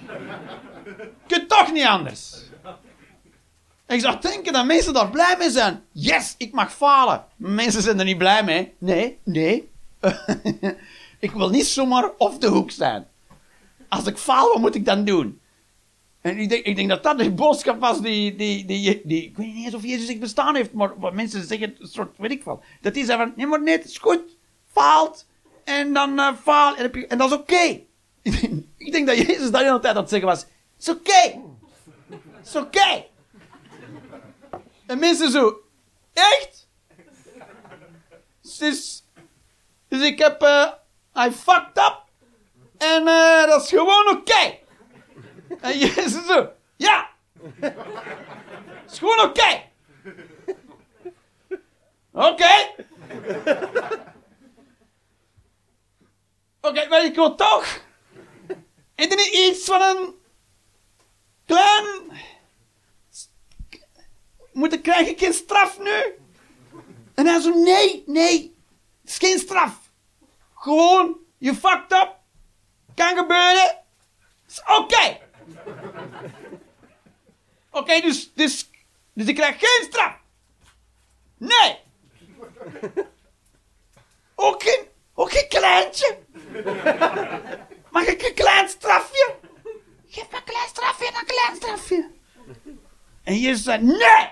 [0.06, 2.36] Je kunt toch niet anders.
[3.86, 5.84] ik zou denken dat mensen daar blij mee zijn.
[5.92, 7.24] Yes, ik mag falen.
[7.36, 8.74] Mensen zijn er niet blij mee.
[8.78, 9.70] Nee, nee.
[11.18, 13.08] ik wil niet zomaar op de hoek zijn.
[13.88, 15.39] Als ik faal, wat moet ik dan doen?
[16.20, 19.36] En ik denk, ik denk dat dat de boodschap was die, die, die, die, Ik
[19.36, 22.30] weet niet eens of Jezus zich bestaan heeft, maar wat mensen zeggen, een soort, weet
[22.30, 22.62] ik van.
[22.80, 24.36] Dat zei van, nee maar nee, het is goed.
[24.72, 25.26] Faalt.
[25.64, 26.76] En dan uh, faal.
[26.76, 27.80] En, en dat is oké.
[28.76, 30.46] ik denk dat Jezus dat de hele tijd aan het zeggen was.
[30.78, 31.40] Is oké.
[32.44, 33.04] Is oké.
[34.86, 35.60] En mensen zo,
[36.12, 36.68] echt?
[38.58, 39.04] Dus,
[39.88, 40.66] dus ik heb, uh,
[41.26, 42.02] I fucked up.
[42.78, 44.58] En uh, dat is gewoon oké.
[45.60, 47.10] En Jezus zo, ja.
[48.90, 49.62] Is gewoon oké.
[52.12, 52.74] Oké.
[56.60, 57.80] Oké, maar ik wil toch.
[58.94, 60.14] Is er niet iets van een
[61.46, 62.18] klein.
[64.52, 66.18] Moet krijg ik geen straf nu?
[67.14, 68.56] En hij zo, nee, nee.
[69.00, 69.90] Het is geen straf.
[70.54, 72.16] Gewoon, je fucked up.
[72.94, 73.78] Kan gebeuren.
[74.48, 75.18] Is oké.
[77.70, 78.70] Oké, dus, dus,
[79.12, 80.14] dus ik krijg geen straf.
[81.36, 81.78] Nee.
[84.34, 84.80] Ook geen,
[85.14, 86.18] ook geen kleintje.
[87.90, 89.34] Mag ik een klein strafje?
[90.08, 92.10] Geef me een klein strafje en een klein strafje.
[93.22, 94.28] En je zei, nee!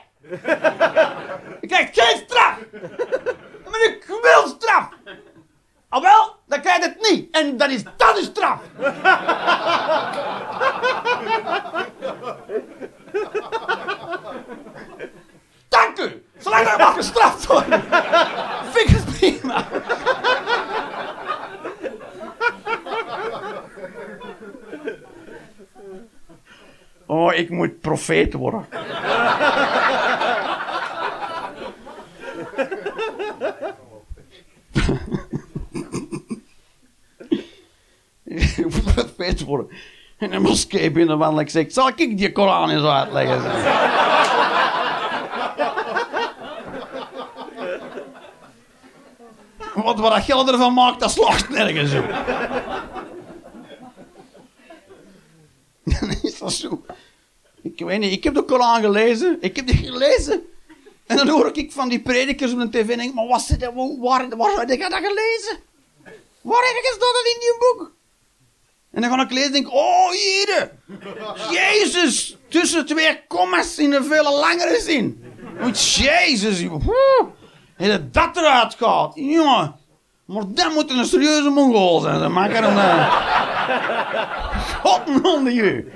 [1.61, 2.59] ik krijg geen straf!
[3.71, 4.89] Maar ik wil straf!
[5.89, 7.35] Al wel, dan krijg je het niet.
[7.35, 8.61] En dan is dat de straf.
[15.69, 16.27] Dank u!
[16.39, 17.83] Zolang er mag gestraft worden.
[18.73, 19.65] Vind het prima.
[27.07, 28.67] Oh, ik moet profeet worden.
[39.05, 39.69] Profeet worden.
[40.19, 41.45] In een moskee binnenwandelen.
[41.45, 43.43] Ik zeg, zal ik die Koran eens uitleggen?
[49.75, 52.05] Wat, wat geld ervan maakt, dat slaagt nergens op.
[56.23, 56.83] is dat zo?
[57.63, 59.37] Ik weet niet, ik heb de Koran gelezen.
[59.41, 60.43] Ik heb die gelezen.
[61.07, 63.63] En dan hoor ik van die predikers op de tv en denk maar wat zit
[63.63, 65.59] er, waar, waar, heb je dat gelezen?
[66.41, 67.97] Waar heb je dat in die boek?
[68.93, 70.71] En dan ga ik lezen en denk oh hier,
[71.51, 75.25] Jezus, tussen twee kommas in een veel langere zin.
[75.73, 76.61] Jezus,
[77.77, 79.75] en dat eruit gaat, jongen.
[80.25, 82.21] Maar dat moet een serieuze mongool zijn.
[82.21, 82.77] Ze maken een...
[82.77, 83.27] Uh...
[84.83, 85.93] God onder je.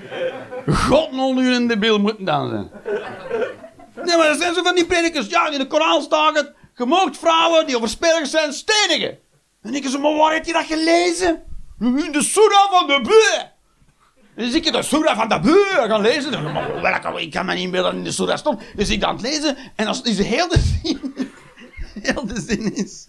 [0.66, 1.09] God
[1.44, 2.70] je in de beeld moeten dan zijn.
[4.07, 5.26] Nee, maar dat zijn zo van die predikers.
[5.26, 6.52] Ja, in de Koran staat het.
[6.76, 9.18] Je vrouwen die overspelig zijn stenigen.
[9.62, 11.42] En ik zeg, maar waar heb je dat gelezen?
[11.78, 13.50] De Surah van de Beu.
[14.35, 16.52] Dus ik de Surah van de Beu gaan lezen.
[16.52, 18.62] Maar ik kan me niet meer dat in de Surah stond.
[18.76, 19.56] Dus ik aan het lezen.
[19.76, 21.14] En als is heel de zin...
[22.02, 23.08] Heel de zin is...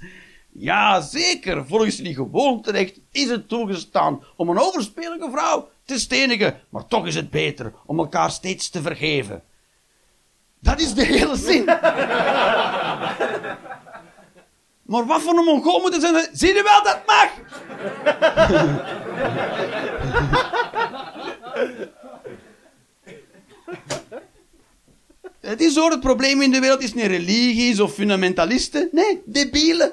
[0.54, 1.66] Ja, zeker.
[1.68, 6.60] Volgens die gewoonterecht is het toegestaan om een overspelige vrouw te stenigen.
[6.70, 9.44] Maar toch is het beter om elkaar steeds te vergeven.
[10.60, 11.66] Dat is de hele zin.
[14.94, 16.28] Maar wat voor een mongool moet er zijn?
[16.32, 17.30] Zie je wel, dat mag!
[25.40, 28.90] Het is zo, het probleem in de wereld is niet religies of fundamentalisten.
[28.92, 29.92] Nee, debielen.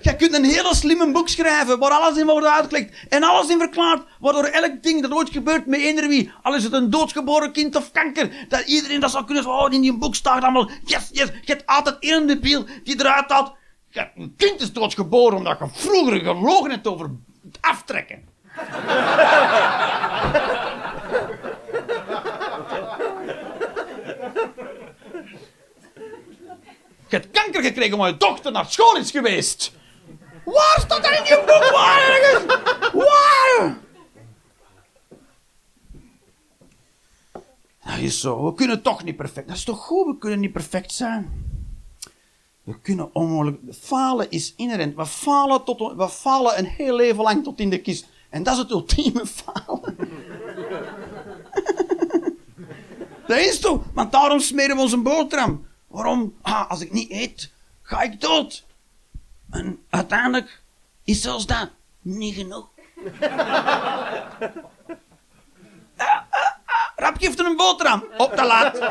[0.00, 3.58] Je kunt een hele slimme boek schrijven waar alles in wordt uitgelegd en alles in
[3.58, 7.52] verklaard, waardoor elk ding dat ooit gebeurt met eender wie, al is het een doodgeboren
[7.52, 10.70] kind of kanker, dat iedereen dat zou kunnen zeggen, oh, in die boek staat allemaal,
[10.84, 13.52] yes, yes, je hebt altijd één debiel die eruit haalt,
[13.92, 17.10] een kind is doodgeboren omdat je vroeger gelogen hebt over
[17.42, 18.28] het aftrekken.
[27.08, 29.72] Je hebt kanker gekregen omdat je dochter naar school is geweest.
[30.60, 31.70] Waar staat dat in je boek?
[31.70, 32.10] Waar?
[37.84, 38.44] Dat is zo.
[38.44, 39.48] We kunnen toch niet perfect.
[39.48, 40.06] Dat is toch goed?
[40.06, 41.48] We kunnen niet perfect zijn.
[42.62, 43.58] We kunnen onmogelijk.
[43.80, 44.96] Falen is inherent.
[44.96, 48.06] We falen, tot, we falen een heel leven lang tot in de kist.
[48.28, 49.96] En dat is het ultieme falen.
[53.26, 53.82] dat is toch?
[53.94, 55.66] Want daarom smeren we ons een boterham.
[55.86, 56.34] Waarom?
[56.42, 58.64] Ah, als ik niet eet, ga ik dood.
[59.50, 60.62] En uiteindelijk
[61.04, 62.68] is zelfs dat niet genoeg.
[65.96, 66.06] Ah,
[66.96, 68.04] ah, ah, een boterham.
[68.16, 68.78] Op de laat.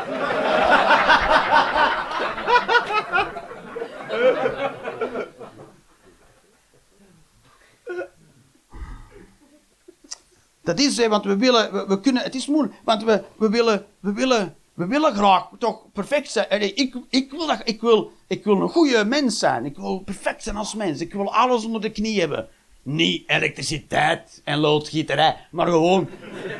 [10.70, 13.48] Dat is, hè, want we willen, we, we kunnen, het is moeilijk, want we, we
[13.48, 16.76] willen, we willen, we willen graag toch perfect zijn.
[16.76, 19.64] Ik, ik, wil dat, ik, wil, ik wil een goede mens zijn.
[19.64, 21.00] Ik wil perfect zijn als mens.
[21.00, 22.48] Ik wil alles onder de knie hebben.
[22.82, 26.08] Niet elektriciteit en loodgieterij, maar gewoon,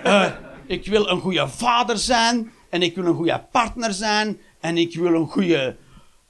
[0.05, 0.33] eh,
[0.67, 2.53] ik wil een goede vader zijn.
[2.69, 4.41] En ik wil een goede partner zijn.
[4.61, 5.77] En ik wil een goede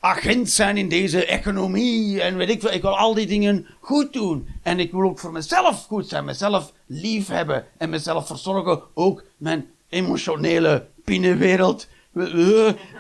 [0.01, 2.21] agent zijn in deze economie.
[2.21, 4.49] En weet ik veel, ik wil al die dingen goed doen.
[4.63, 7.65] En ik wil ook voor mezelf goed zijn, mezelf lief hebben.
[7.79, 11.89] En mezelf verzorgen, ook mijn emotionele binnenwereld.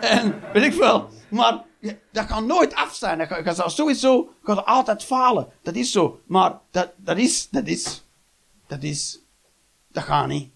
[0.01, 1.09] En weet ik veel.
[1.29, 1.64] Maar
[2.12, 3.18] dat kan nooit af zijn.
[3.18, 5.53] Dat gaat, sowieso gaat altijd falen.
[5.62, 6.20] Dat is zo.
[6.27, 8.05] Maar dat, dat is, dat is,
[8.66, 9.18] dat is,
[9.88, 10.51] dat gaat niet.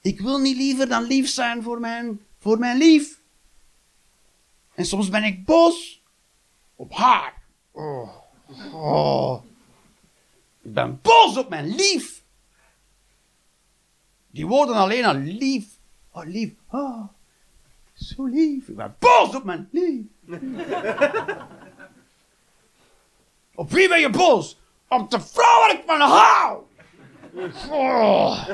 [0.00, 3.18] Ik wil niet liever dan lief zijn voor mijn, voor mijn lief.
[4.74, 6.02] En soms ben ik boos
[6.76, 7.42] op haar.
[7.72, 8.16] Oh.
[8.72, 9.42] Oh.
[10.62, 12.22] Ik ben boos op mijn lief.
[14.30, 15.73] Die woorden alleen al lief.
[16.14, 16.52] Oh, lief.
[16.70, 17.08] Oh,
[17.94, 18.68] zo lief.
[18.68, 20.06] Ik ben boos op mijn lief.
[23.54, 24.58] op wie ben je boos?
[24.88, 26.62] Op de vrouw waar ik van hou.
[27.70, 28.48] Oh.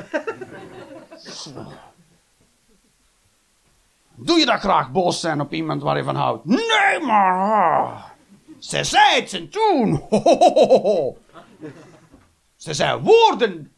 [4.15, 6.45] Doe je dat graag boos zijn op iemand waar je van houdt?
[6.45, 8.13] Nee, maar.
[8.59, 10.03] Ze zei het en toen.
[12.55, 13.73] Ze zei woorden.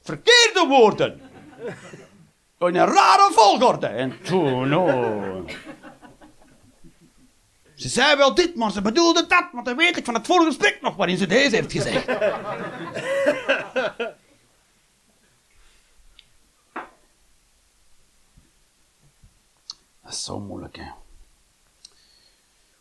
[0.00, 1.20] Verkeerde woorden.
[2.68, 3.86] In een rare volgorde.
[3.86, 5.48] En toen, oh.
[7.74, 9.48] Ze zei wel dit, maar ze bedoelde dat.
[9.52, 12.06] Want dan weet ik van het vorige gesprek nog waarin ze deze heeft gezegd.
[20.02, 20.90] Dat is zo moeilijk, hè.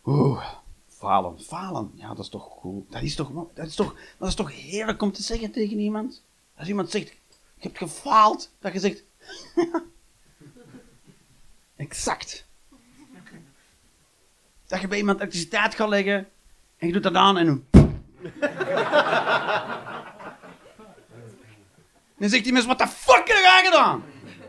[0.06, 0.46] Oeh,
[0.88, 1.92] falen, falen.
[1.96, 2.92] Ja, dat is toch goed.
[2.92, 6.24] Dat is toch, dat is toch, dat is toch heerlijk om te zeggen tegen iemand.
[6.58, 9.04] Als iemand zegt, je hebt gefaald, dat je zegt,
[11.76, 12.50] exact.
[14.68, 16.28] Dat je bij iemand elektriciteit gaat leggen
[16.78, 17.66] en je doet dat aan en een...
[22.18, 24.04] Dan zegt die mens, wat de fuck heb je gedaan?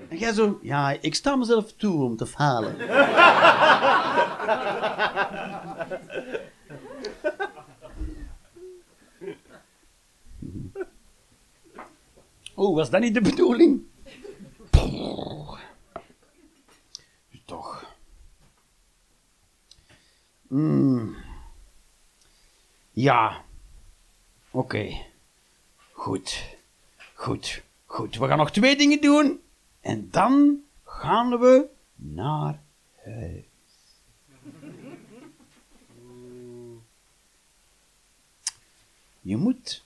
[0.09, 2.77] En jij zo, ja, ik sta mezelf toe om te falen.
[12.55, 13.83] Oh, was dat niet de bedoeling?
[17.45, 17.95] Toch.
[20.49, 21.17] Mm.
[22.91, 23.45] Ja.
[24.51, 25.05] Oké.
[25.93, 26.57] Goed.
[27.15, 27.63] Goed.
[27.87, 28.17] Goed.
[28.17, 29.43] We gaan nog twee dingen doen.
[29.81, 32.63] En dan gaan we naar
[33.05, 33.45] huis.
[39.21, 39.85] Je moet,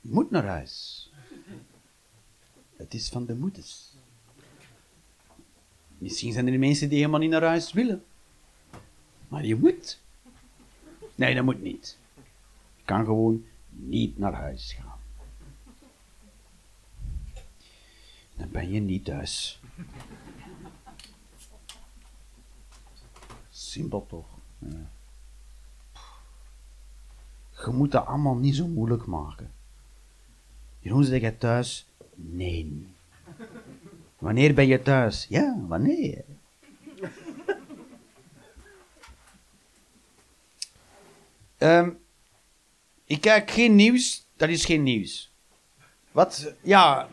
[0.00, 1.10] je moet naar huis.
[2.76, 3.91] Het is van de moeders.
[6.02, 8.04] Misschien zijn er mensen die helemaal niet naar huis willen.
[9.28, 10.00] Maar je moet.
[11.14, 11.98] Nee, dat moet niet.
[12.76, 14.98] Je kan gewoon niet naar huis gaan.
[18.36, 19.60] Dan ben je niet thuis.
[23.50, 24.28] simpel toch?
[24.58, 24.90] Ja.
[27.64, 29.52] Je moet dat allemaal niet zo moeilijk maken.
[30.78, 31.86] Jeroen, zeg je thuis?
[32.14, 32.86] Nee.
[34.22, 35.26] Wanneer ben je thuis?
[35.28, 36.24] Ja, wanneer?
[41.58, 41.90] Ehm,
[43.04, 45.32] ik kijk geen nieuws, dat is geen nieuws.
[46.12, 46.54] Wat?
[46.62, 47.08] Ja,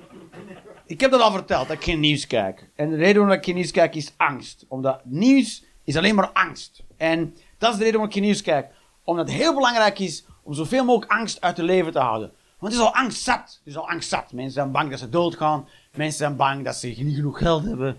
[0.85, 2.69] ik heb dat al verteld, dat ik geen nieuws kijk.
[2.75, 4.65] En de reden waarom ik geen nieuws kijk is angst.
[4.67, 6.83] Omdat nieuws is alleen maar angst.
[6.97, 8.71] En dat is de reden waarom ik geen nieuws kijk.
[9.03, 12.33] Omdat het heel belangrijk is om zoveel mogelijk angst uit het leven te houden.
[12.59, 13.59] Want het is al angst zat.
[13.63, 14.31] Het is al angst zat.
[14.31, 15.67] Mensen zijn bang dat ze doodgaan.
[15.95, 17.97] Mensen zijn bang dat ze niet genoeg geld hebben.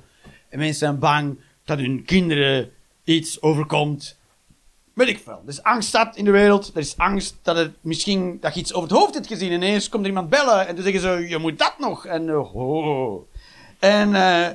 [0.49, 2.71] En mensen zijn bang dat hun kinderen
[3.05, 4.19] iets overkomt.
[4.93, 5.41] Weet ik veel.
[5.43, 6.71] Er is angst zat in de wereld.
[6.75, 9.51] Er is angst dat, het misschien, dat iets over het hoofd hebt gezien.
[9.51, 10.67] En ineens komt er iemand bellen.
[10.67, 12.07] En dan zeggen ze, je moet dat nog.
[12.07, 13.23] En, uh, oh.
[13.79, 14.47] en uh,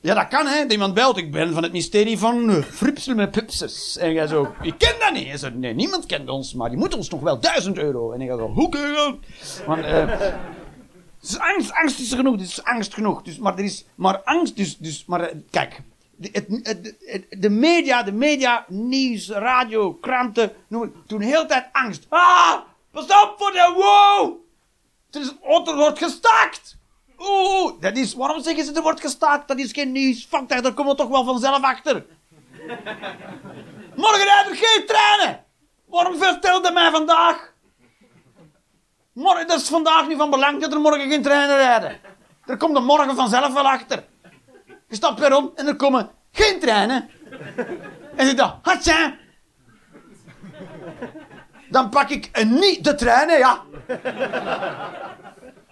[0.00, 0.64] ja, dat kan, hè.
[0.68, 1.16] Iemand belt.
[1.16, 3.96] Ik ben van het mysterie van uh, Fripsel met Pupses.
[3.96, 5.26] En jij zo, ik ken dat niet.
[5.26, 6.54] Hij zegt, nee, niemand kent ons.
[6.54, 8.12] Maar je moet ons nog wel duizend euro.
[8.12, 9.66] En ik ga zo, hoe kun je dat?
[9.66, 9.84] Want,
[11.30, 12.32] is angst, angst is genoeg.
[12.32, 13.22] Het is angst genoeg.
[13.22, 15.80] Dus, maar er is, maar angst, dus, dus maar kijk
[16.22, 22.06] de, de, media, de media, nieuws, radio, kranten, noem het, toen heel tijd angst.
[22.08, 22.60] Ah,
[22.90, 24.38] pas op voor de wow!
[25.10, 25.28] Het is,
[25.68, 26.76] er wordt gestaakt!
[27.18, 29.48] Oeh, dat is, waarom zeggen ze er wordt gestaakt?
[29.48, 30.26] Dat is geen nieuws.
[30.30, 32.06] Fuck daar komen we toch wel vanzelf achter.
[33.96, 35.44] Morgen rijden er geen treinen!
[35.86, 37.51] Waarom vertelde mij vandaag?
[39.12, 42.00] Morgen, dat is vandaag niet van belang dat er morgen geen treinen rijden.
[42.46, 44.04] Er komt er morgen vanzelf wel achter.
[44.88, 47.10] Je stapt weer om en er komen geen treinen.
[48.16, 49.14] En ik dacht, hatja.
[51.68, 53.62] Dan pak ik een niet de treinen, ja.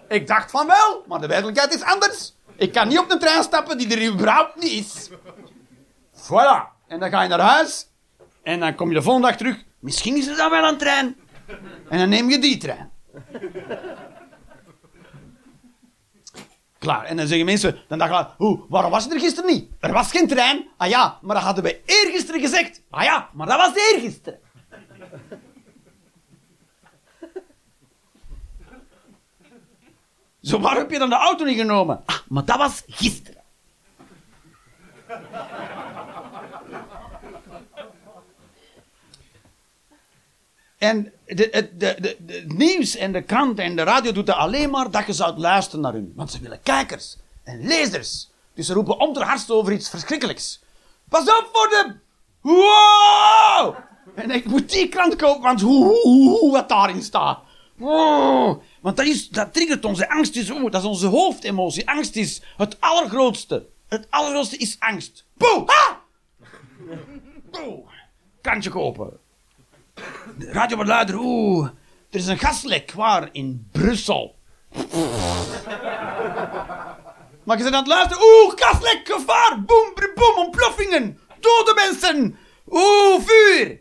[0.07, 2.35] Ik dacht van wel, maar de werkelijkheid is anders.
[2.55, 5.09] Ik kan niet op de trein stappen die er überhaupt niet is.
[6.13, 6.79] Voilà.
[6.87, 7.87] En dan ga je naar huis.
[8.43, 9.63] En dan kom je de volgende dag terug.
[9.79, 11.15] Misschien is er dan wel een trein.
[11.89, 12.91] En dan neem je die trein.
[16.79, 17.03] Klaar.
[17.05, 19.71] En dan zeggen mensen, dan dachten we, hoe, waarom was het er gisteren niet?
[19.79, 20.67] Er was geen trein.
[20.77, 22.81] Ah ja, maar dat hadden we eergisteren gezegd.
[22.89, 24.39] Ah ja, maar dat was eergisteren.
[30.41, 32.03] Zo, waarom heb je dan de auto niet genomen?
[32.05, 33.41] Ah, maar dat was gisteren.
[40.81, 45.05] En de, het nieuws en de krant en de radio doet dat alleen maar dat
[45.05, 46.13] je zou luisteren naar hun.
[46.15, 48.29] Want ze willen kijkers en lezers.
[48.53, 50.61] Dus ze roepen om ter over iets verschrikkelijks.
[51.09, 51.95] Pas op voor de...
[52.41, 53.75] Wow!
[54.15, 57.39] En ik moet die krant kopen, want hoe, hoe, hoe wat daarin staat.
[57.75, 58.61] Wow!
[58.81, 60.35] Want dat, is, dat triggert onze angst.
[60.35, 61.89] Is, oh, dat is onze hoofdemotie.
[61.89, 63.65] Angst is het allergrootste.
[63.87, 65.25] Het allergrootste is angst.
[65.37, 65.67] Poeh!
[65.67, 66.01] Ha!
[67.51, 67.87] Poeh!
[68.41, 69.19] Kantje kopen.
[70.39, 71.15] Radio luider.
[71.19, 71.67] Oeh,
[72.09, 72.91] er is een gaslek.
[72.91, 73.29] Waar?
[73.31, 74.35] In Brussel.
[77.43, 78.23] maar je bent het luisteren.
[78.23, 79.63] Oeh, gaslek, gevaar.
[79.65, 81.19] Boom, boom, ontploffingen.
[81.39, 82.37] Dode mensen.
[82.69, 83.79] Oeh, vuur.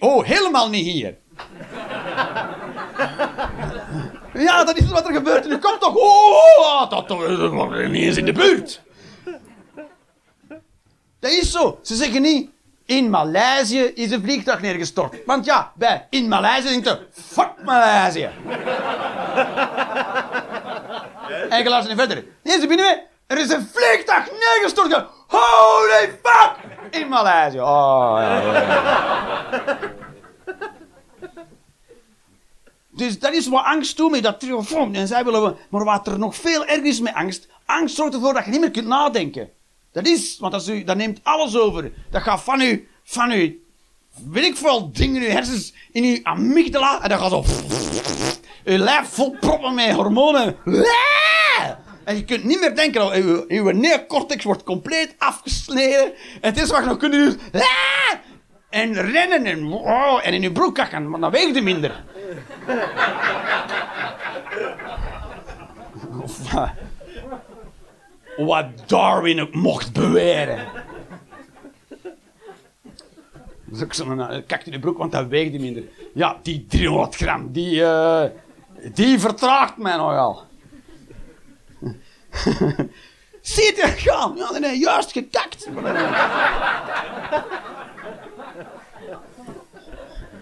[0.00, 1.18] Oh, helemaal niet hier.
[4.34, 5.48] Ja, dat is wat er gebeurt.
[5.48, 5.94] Nu komt toch...
[5.96, 8.82] Oh, dat is niet eens in de buurt.
[11.20, 11.78] Dat is zo.
[11.82, 12.50] Ze zeggen niet...
[12.88, 15.16] In Maleisië is een vliegtuig neergestort.
[15.26, 18.22] Want ja, bij in Maleisië denkt je, fuck Maleisië.
[21.50, 22.24] en je niet verder.
[22.42, 25.06] Nee, ze binnen Er is een vliegtuig neergestort.
[25.26, 26.56] Holy fuck!
[26.90, 27.60] In Maleisië.
[27.60, 29.78] Oh, ja, ja.
[32.90, 34.96] Dus dat is wat angst doet met dat triomfant.
[34.96, 38.34] En zij willen, maar wat er nog veel erger is met angst, angst zorgt ervoor
[38.34, 39.50] dat je niet meer kunt nadenken.
[39.92, 41.92] Dat is, want dat, is, dat neemt alles over.
[42.10, 43.62] Dat gaat van u, van u,
[44.30, 47.44] weet ik veel, dingen in uw hersens, in uw amygdala, en dat gaat zo...
[48.64, 50.56] Uw lijf vol proppen met hormonen.
[52.04, 56.04] En je kunt niet meer denken, uw, uw neocortex wordt compleet afgesneden.
[56.40, 57.40] En het is wat je nog kunt doen.
[58.70, 62.04] En rennen en, oh, en in je broek kakken, maar dan weegt je minder.
[68.44, 70.66] wat Darwin ook mocht beweren.
[73.64, 75.82] Dus ik zo'n kakt in de broek, want dat weegt minder.
[76.14, 78.24] Ja, die 300 gram, die, uh,
[78.94, 80.46] die vertraagt mij nogal.
[83.40, 84.36] Zie je gaan?
[84.36, 85.68] Ja, nee, juist gekakt.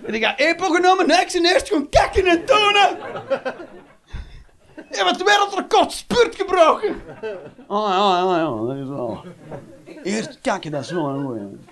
[0.07, 2.99] en ik ga Epo genomen, niks en eerst gewoon kakken en tonen.
[4.97, 7.03] Je hebt het wereldrecord spurt gebroken.
[7.67, 9.25] Oh ja, ja, ja, dat is wel.
[10.03, 11.67] Eerst kakken, dat is wel een.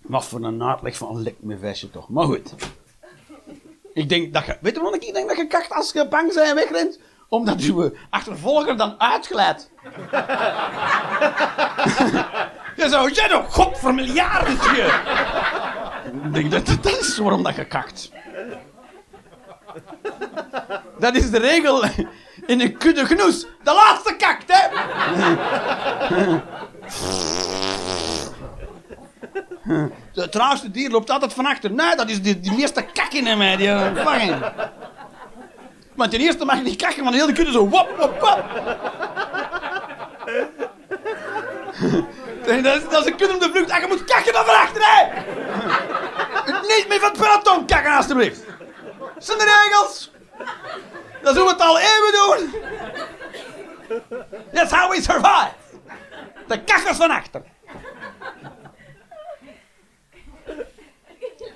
[0.00, 2.08] Wat voor een uitleg van lik me vestje toch.
[2.08, 2.54] Maar goed.
[3.92, 4.56] Ik denk dat je...
[4.60, 6.98] Weet je waarom ik denk dat je kakt als je bang en wegrent?
[7.28, 9.70] Omdat je achtervolger dan uitglijdt.
[12.80, 13.12] je zou...
[13.12, 14.52] Jij nog god voor miljarden
[16.22, 18.10] Ik denk dat dat is waarom dat je kakt.
[20.98, 21.84] Dat is de regel
[22.46, 23.46] in een kudde genoes.
[23.62, 24.68] De laatste kakt, hè?
[30.12, 31.72] De traagste dier loopt altijd van achter.
[31.72, 33.68] Nee, dat is die, die meeste kak in mij, die
[34.04, 34.52] vangen.
[35.94, 38.20] Want ten eerste mag je niet kakken, want de hele kudde zo wop, wop.
[42.90, 45.06] dat, is, een kudde op de vlucht en je moet kakken van achter, hè?
[46.52, 48.44] Niet meer van het peloton kakken, alstublieft.
[49.20, 50.10] Zijn de regels.
[51.22, 52.60] Dat hoe we het al eeuwen doen.
[54.52, 55.52] That's how we survive.
[56.46, 57.42] De kakkers van achter.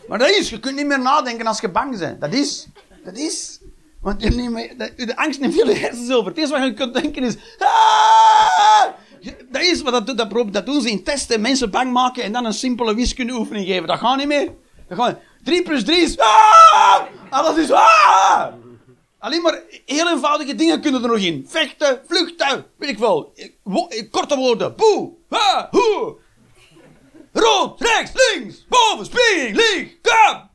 [0.09, 2.21] Maar dat is, je kunt niet meer nadenken als je bang bent.
[2.21, 2.67] Dat is,
[3.05, 3.61] dat is.
[4.01, 6.29] Want je niet de angst neemt veel hersens over.
[6.29, 7.37] Het eerste wat je kunt denken is...
[7.59, 8.85] Ah!
[9.51, 11.41] Dat is wat dat, dat, dat doen ze in testen.
[11.41, 13.87] Mensen bang maken en dan een simpele wiskundeoefening geven.
[13.87, 14.53] Dat gaat niet meer.
[14.89, 16.19] Dat gaat 3 plus 3 is...
[16.19, 17.07] Ah!
[17.31, 17.71] Alles is...
[17.71, 18.53] Ah!
[19.19, 21.47] Alleen maar heel eenvoudige dingen kunnen er nog in.
[21.49, 23.35] Vechten, vluchten, weet ik wel.
[24.11, 24.77] Korte woorden.
[24.77, 26.17] Boe, ha, hoe.
[27.33, 30.51] Rood, rechts, links, boven, spring, lieg, kom.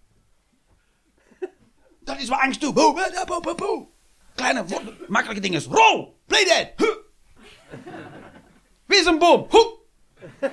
[2.03, 2.73] Dat is wat angst doet.
[2.73, 2.93] Boe,
[3.25, 3.87] boe, boe, boe.
[4.35, 4.65] Kleine,
[5.07, 5.63] makkelijke dingen.
[5.63, 6.73] Rol, play.
[8.85, 9.47] Wie is een boom?
[10.39, 10.51] En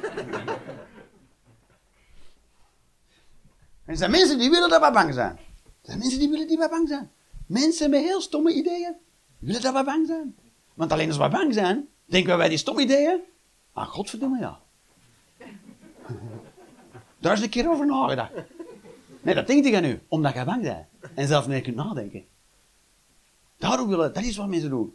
[3.86, 5.36] er zijn mensen die willen dat we bang zijn.
[5.64, 7.10] Er zijn mensen die willen we bang zijn.
[7.46, 8.94] Mensen met heel stomme ideeën
[9.38, 10.36] willen dat we bang zijn.
[10.74, 13.20] Want alleen als we bang zijn, denken we bij die stomme ideeën.
[13.72, 14.60] Ah, godverdomme ja.
[17.18, 18.32] Daar is een keer over nagedacht.
[19.22, 20.86] Nee, dat denkt je nu, omdat je bang bent.
[21.14, 22.24] En zelf meer kunt nadenken.
[23.58, 24.94] Daarom willen, dat is wat mensen doen.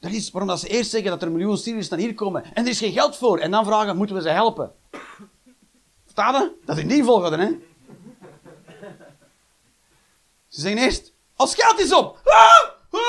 [0.00, 2.44] Dat is waarom dat ze eerst zeggen dat er een miljoen Syriërs naar hier komen
[2.54, 3.38] en er is geen geld voor.
[3.38, 4.72] En dan vragen, moeten we ze helpen?
[6.04, 6.52] Verstaan je?
[6.64, 7.50] Dat is in die volgorde, hè?
[10.56, 12.18] Ze zeggen eerst, als geld is op.
[12.24, 12.34] Ah,
[12.90, 13.00] ah,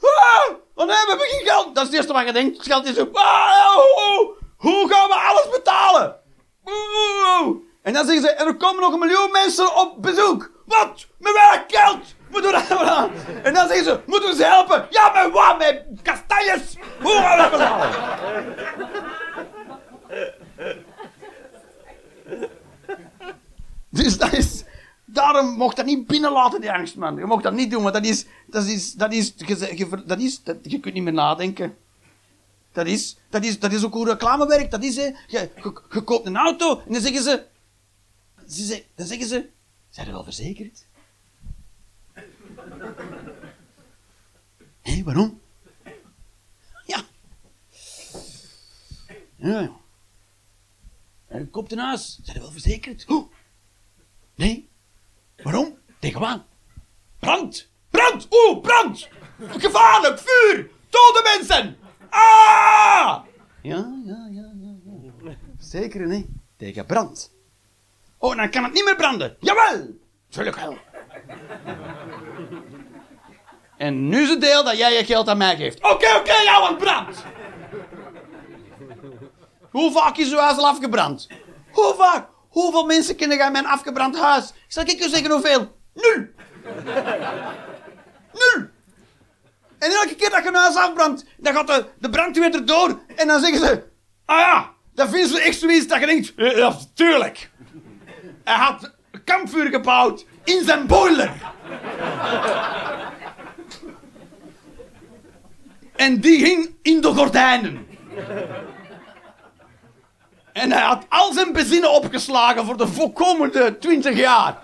[0.00, 0.54] ah.
[0.74, 1.74] Oh nee, we hebben geen geld.
[1.74, 2.56] Dat is het eerste wat je denkt.
[2.56, 3.16] Het geld is op.
[3.16, 6.16] Ah, hoe, hoe gaan we alles betalen?
[7.82, 10.50] En dan zeggen ze, er komen nog een miljoen mensen op bezoek.
[10.66, 11.06] Wat?
[11.18, 12.14] Met welk geld?
[12.30, 13.10] We dat
[13.42, 14.86] En dan zeggen ze, moeten we ze helpen?
[14.90, 15.58] Ja, met wat?
[15.58, 16.76] Met kastanjes?
[17.00, 17.90] Hoe gaan we dat betalen?
[23.92, 24.64] Dus dat is...
[25.12, 27.16] Daarom mocht dat niet binnenlaten, die angst, man.
[27.16, 28.26] Je mocht dat niet doen, want dat is...
[28.46, 28.92] Dat is...
[28.94, 29.34] Dat is...
[29.36, 31.76] Je, dat is dat, je kunt niet meer nadenken.
[32.72, 34.70] Dat is, dat is, dat is ook hoe reclame werkt.
[34.70, 35.50] Dat is, hè, je,
[36.04, 37.46] koopt een auto en dan zeggen ze,
[38.48, 39.48] ze dan zeggen ze,
[39.88, 40.84] zijn er wel verzekerd?
[44.80, 45.40] Hé, waarom?
[46.86, 47.04] Ja.
[49.36, 49.70] Ja,
[51.26, 53.04] En je koopt een huis, zijn er wel verzekerd?
[53.04, 53.28] Hoe?
[54.34, 54.69] Nee.
[55.42, 55.78] Waarom?
[55.98, 56.40] Tegen wat?
[57.18, 57.70] Brand!
[57.90, 58.28] Brand!
[58.30, 59.08] Oeh, brand!
[59.38, 60.18] Gevaarlijk!
[60.18, 60.70] Vuur!
[60.90, 61.78] Dode mensen!
[62.10, 63.20] Ah!
[63.62, 64.72] Ja, ja, ja, ja.
[65.22, 65.36] ja.
[65.58, 66.28] Zeker nee.
[66.56, 67.32] Tegen brand.
[68.18, 69.36] Oh, dan kan het niet meer branden.
[69.40, 69.86] Jawel!
[70.28, 70.76] Tuurlijk wel.
[73.76, 75.78] En nu is het deel dat jij je geld aan mij geeft.
[75.78, 77.24] Oké, oké, okay, brand.
[79.70, 81.28] Hoe vaak is uw huis al afgebrand?
[81.72, 82.28] Hoe vaak?
[82.50, 84.52] Hoeveel mensen kennen jij mijn afgebrand huis?
[84.68, 85.76] Zal ik je zeggen hoeveel?
[85.94, 86.26] Nul.
[88.32, 88.68] Nul.
[89.78, 92.98] En elke keer dat je een huis afbrandt, dan gaat de, de brandweer erdoor.
[93.16, 93.82] En dan zeggen ze...
[94.24, 96.32] Ah ja, dan vinden ze echt zoiets dat je denkt...
[96.36, 97.50] Ja, tuurlijk.
[98.44, 98.94] Hij had
[99.24, 101.32] kampvuur gebouwd in zijn boiler.
[105.96, 107.86] en die ging in de gordijnen.
[110.60, 114.58] En hij had al zijn benzine opgeslagen voor de volkomende 20 jaar.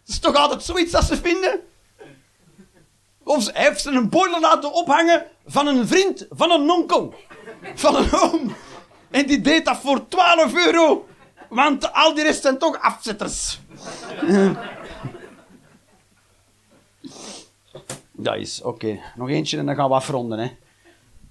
[0.00, 1.60] Het is toch altijd zoiets dat ze vinden?
[3.24, 7.14] Of hij heeft ze een boiler laten ophangen van een vriend, van een onkel,
[7.74, 8.54] van een oom.
[9.10, 11.06] En die deed dat voor 12 euro.
[11.48, 13.60] Want al die rest zijn toch afzetters.
[18.12, 19.00] Dat is, oké.
[19.14, 20.56] Nog eentje en dan gaan we afronden, hè.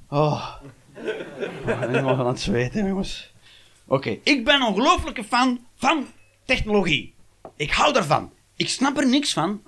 [0.10, 0.56] Oh.
[1.04, 3.34] Ik ben aan het zweten, jongens.
[3.86, 6.08] Oké, ik ben een ongelooflijke fan van
[6.46, 7.14] technologie.
[7.56, 8.32] Ik hou daarvan.
[8.56, 9.62] Ik snap er niks van.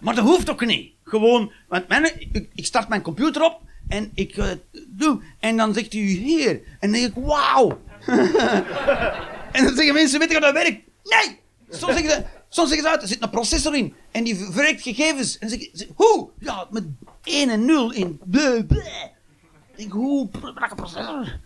[0.00, 0.92] Maar dat hoeft ook niet.
[1.04, 2.10] Gewoon, want mijn,
[2.54, 4.50] ik start mijn computer op En ik eh,
[4.86, 5.22] doe.
[5.40, 6.50] En dan zegt hij hier.
[6.50, 7.80] En dan denk ik, wauw.
[9.52, 10.80] en dan zeggen mensen, weet je wat dat werkt?
[11.04, 11.38] Nee!
[11.68, 13.94] Soms zeggen ze, soms zeggen ze uit, er zit een processor in.
[14.10, 15.38] En die verwerkt gegevens.
[15.38, 16.28] En dan zeg ik, hoe?
[16.38, 16.84] Ja, met
[17.24, 18.20] 1 en 0 in.
[18.24, 19.04] Bleh, bleh.
[19.72, 20.28] Ik denk, hoe?
[20.40, 21.38] Welke processor?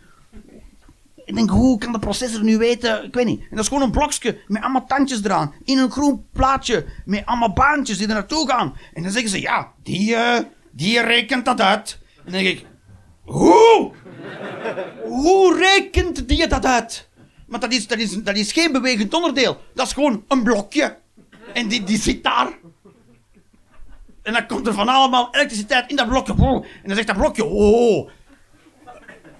[1.24, 3.04] Ik denk, hoe kan de processor nu weten?
[3.04, 3.40] Ik weet niet.
[3.40, 5.54] En dat is gewoon een blokje met allemaal tandjes eraan.
[5.64, 8.76] In een groen plaatje met allemaal baantjes die er naartoe gaan.
[8.94, 11.98] En dan zeggen ze, ja, die, eh, die rekent dat uit.
[12.16, 12.66] En dan denk ik,
[13.22, 13.92] hoe?
[15.02, 17.08] Hoe rekent die dat uit?
[17.46, 19.60] Want dat is, dat, is, dat is geen bewegend onderdeel.
[19.74, 20.96] Dat is gewoon een blokje.
[21.54, 22.58] En die, die zit daar.
[24.26, 26.32] En dan komt er van allemaal elektriciteit in dat blokje.
[26.32, 28.10] En dan zegt dat blokje, oh,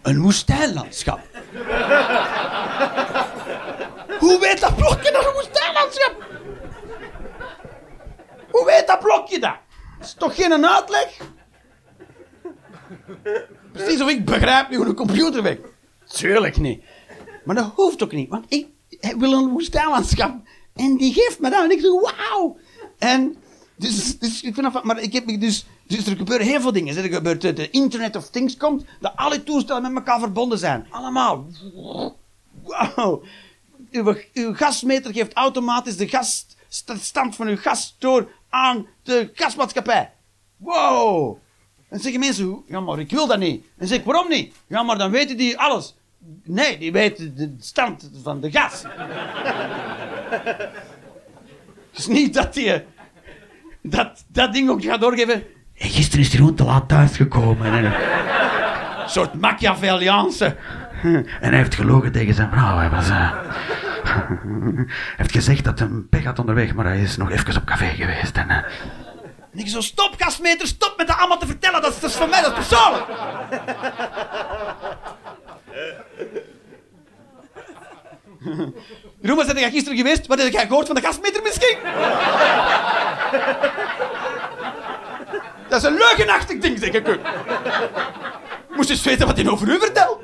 [0.03, 1.20] een woestijnlandschap.
[4.22, 6.14] Hoe weet dat blokje dat een woestijnlandschap?
[8.51, 9.57] Hoe weet dat blokje dat?
[9.99, 11.16] Dat is toch geen uitleg?
[13.72, 15.68] Precies of ik begrijp nu hoe een computer werkt.
[16.05, 16.84] Tuurlijk niet.
[17.45, 18.66] Maar dat hoeft ook niet, want ik
[19.18, 20.34] wil een woestijnlandschap.
[20.74, 21.64] En die geeft me dat.
[21.64, 22.59] En ik zeg, wauw.
[22.99, 23.37] En
[23.77, 26.97] dus, dus ik vind dat, maar ik heb dus, dus er gebeuren heel veel dingen.
[26.97, 30.87] Er gebeurt de Internet of Things komt, dat alle toestellen met elkaar verbonden zijn.
[30.91, 31.47] Allemaal.
[33.91, 40.12] Uw, gasmeter geeft automatisch de gasstand van uw gas door aan de gasmaatschappij.
[40.57, 41.39] Wow.
[41.89, 43.64] Dan zeggen mensen, ja maar ik wil dat niet.
[43.77, 44.55] En zeg ik, waarom niet?
[44.66, 45.95] Ja maar dan weten die alles.
[46.45, 48.83] Nee, die weten de stand van de gas.
[51.91, 52.83] Het is niet dat die
[53.91, 55.43] dat, dat ding ook gaat doorgeven.
[55.74, 57.72] En gisteren is Jeroen te laat thuisgekomen.
[57.72, 57.93] En een
[59.07, 60.57] soort Machiavelliaanse.
[61.03, 62.76] En hij heeft gelogen tegen zijn vrouw.
[62.76, 63.32] Hij was, uh,
[65.16, 67.87] heeft gezegd dat hij een pech had onderweg, maar hij is nog even op café
[67.87, 68.37] geweest.
[68.37, 68.57] En, uh,
[69.53, 71.82] en ik zo, stop gasmeter, stop met dat allemaal te vertellen.
[71.82, 73.05] Dat is, dat is van mij, dat is persoonlijk.
[79.20, 80.26] Jeroen, ben jij gisteren geweest?
[80.26, 81.76] Wat heb jij gehoord van de gasmeter misschien?
[85.68, 87.20] Dat is een leugenachtig ding, zeg ik u.
[88.70, 90.20] Moest eens weten wat hij over u vertelt.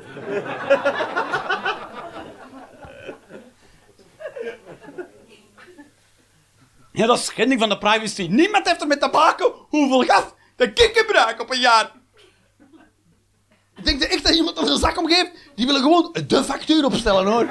[6.91, 8.27] Ja, dat is schending van de privacy.
[8.29, 10.23] Niemand heeft er met te maken hoeveel gas
[10.55, 11.91] dat ik gebruik op een jaar.
[13.83, 17.47] Denk echt dat iemand er zijn zak omgeeft, die willen gewoon de factuur opstellen hoor.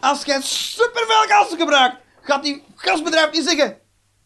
[0.00, 3.78] Als jij superveel gas gebruikt, gaat die gasbedrijf niet zeggen,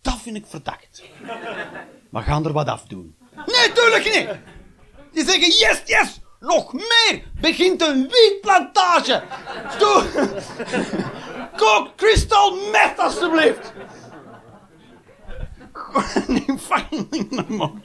[0.04, 1.02] dat vind ik verdacht.
[2.10, 3.16] Maar gaan er wat afdoen.
[3.46, 4.28] Nee, tuurlijk niet.
[5.12, 7.22] Die zeggen, yes, yes, nog meer.
[7.40, 9.22] Begint een wietplantage.
[9.78, 10.04] Doe.
[11.56, 13.72] Kook crystal meth, alstublieft.
[16.26, 17.82] Nee, fucking man.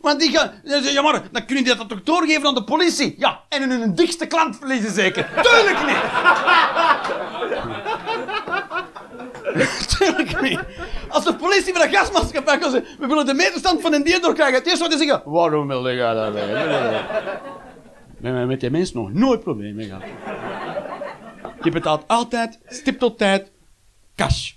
[0.00, 0.60] Want die gaan...
[0.64, 3.14] Ja, maar dan kunnen die dat toch doorgeven aan de politie?
[3.18, 5.28] Ja, en hun dichtste klant verliezen zeker.
[5.42, 5.96] Tuurlijk niet!
[9.98, 10.60] Tuurlijk niet.
[11.08, 14.20] Als de politie met een gasmaatschappij kan zeggen, we willen de meterstand van een dier
[14.20, 14.54] doorkrijgen.
[14.54, 16.32] Het eerste wat die zeggen, waarom wil je dat
[18.18, 20.02] Met, met die mensen nog nooit problemen.
[21.62, 23.50] Je betaalt altijd, stipt op tijd,
[24.16, 24.52] cash.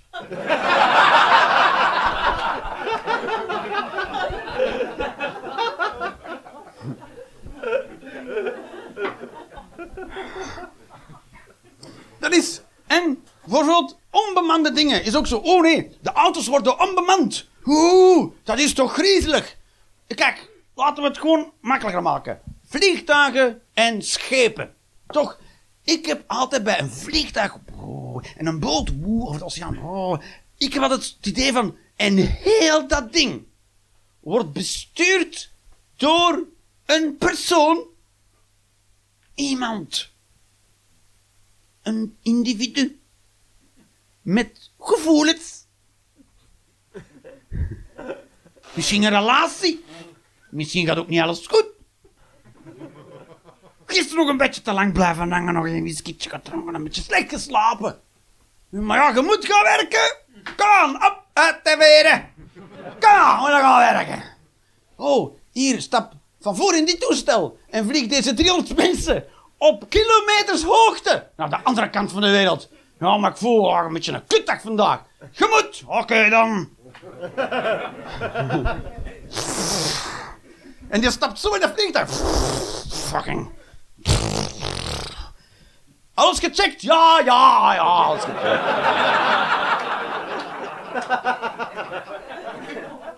[12.18, 12.62] Dat is.
[12.86, 15.36] En bijvoorbeeld onbemande dingen is ook zo.
[15.36, 17.48] Oh nee, de auto's worden onbemand.
[17.64, 19.56] Oeh, dat is toch griezelig.
[20.06, 22.40] Kijk, laten we het gewoon makkelijker maken.
[22.66, 24.74] Vliegtuigen en schepen.
[25.06, 25.38] Toch,
[25.84, 29.78] ik heb altijd bij een vliegtuig oh, en een boot oh, over het oceaan.
[29.78, 30.20] Oh,
[30.56, 33.44] ik heb altijd het idee van, en heel dat ding
[34.20, 35.50] wordt bestuurd
[35.96, 36.46] door
[36.86, 37.84] een persoon,
[39.34, 40.10] iemand
[41.82, 43.01] een individu
[44.22, 45.66] met gevoelens.
[48.72, 49.84] Misschien een relatie.
[50.50, 51.66] Misschien gaat ook niet alles goed.
[53.86, 57.28] Gisteren nog een beetje te lang blijven hangen, nog een whiskytje gedronken, een beetje slecht
[57.28, 58.00] geslapen.
[58.68, 60.16] Maar ja, je moet gaan werken.
[60.56, 62.30] Kom op uit de veren.
[62.84, 64.22] Kom, we gaan werken.
[64.96, 69.24] Oh, hier, stap van voor in die toestel en vlieg deze 300 mensen
[69.56, 72.68] op kilometers hoogte naar de andere kant van de wereld.
[73.02, 75.00] Ja, maar ik voel oh, een beetje een kutdag vandaag.
[75.30, 75.82] Je moet.
[75.86, 76.68] Oké dan.
[80.88, 82.08] en die stapt zo in de vliegtuig.
[82.88, 83.50] Fucking.
[86.14, 86.82] Alles gecheckt?
[86.82, 88.64] Ja, ja, ja, alles gecheckt.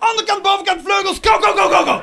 [0.09, 1.19] Onderkant, bovenkant, vleugels.
[1.21, 2.01] Go, go, go, go, go.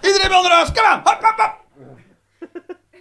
[0.00, 0.72] Iedereen wil naar.
[0.72, 1.00] Kom aan.
[1.04, 1.59] Hop, hop, hop.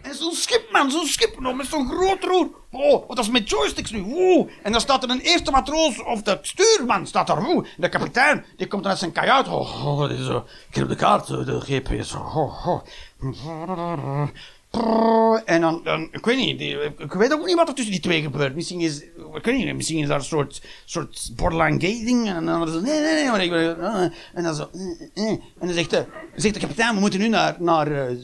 [0.09, 2.49] En zo'n schip, man, zo'n schip nog met zo'n groot roer.
[2.71, 4.01] Oh, dat is met joysticks nu.
[4.01, 4.49] Oeh.
[4.63, 7.47] En dan staat er een eerste matroos, of de stuurman staat daar.
[7.49, 7.67] Oeh.
[7.77, 9.47] De kapitein, die komt dan uit zijn kajuit.
[9.47, 10.45] Oh, oh dit is zo.
[10.69, 12.13] Ik heb de kaart, de GPS.
[12.13, 12.81] Oh, oh.
[15.45, 18.01] En dan, dan, ik weet niet, die, ik weet ook niet wat er tussen die
[18.01, 18.55] twee gebeurt.
[18.55, 19.01] Misschien is,
[19.33, 22.29] ik weet niet, misschien is daar een soort, soort borderline gay ding.
[22.29, 24.69] En dan zo, nee, nee, nee, en dan zo,
[25.13, 26.05] en dan zegt de,
[26.35, 28.17] zegt de kapitein, we moeten nu naar, naar uh,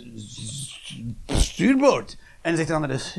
[1.55, 2.17] stuurboord.
[2.41, 3.15] En dan zegt de andere, dus,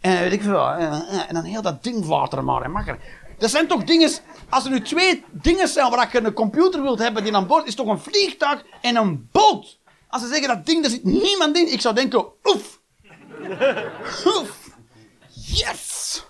[0.00, 2.98] en weet ik veel, en dan heel dat ding water maar en makker.
[3.38, 4.10] Dat zijn toch dingen,
[4.48, 7.66] als er nu twee dingen zijn waar je een computer wilt hebben die aan boord
[7.66, 9.78] is, toch een vliegtuig en een boot.
[10.08, 12.80] Als ze zeggen dat ding, daar zit niemand in, ik zou denken, oef.
[14.26, 14.68] oef.
[15.28, 16.24] Yes.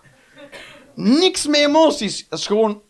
[0.95, 2.29] Niks met emoties.
[2.29, 2.83] Dat is gewoon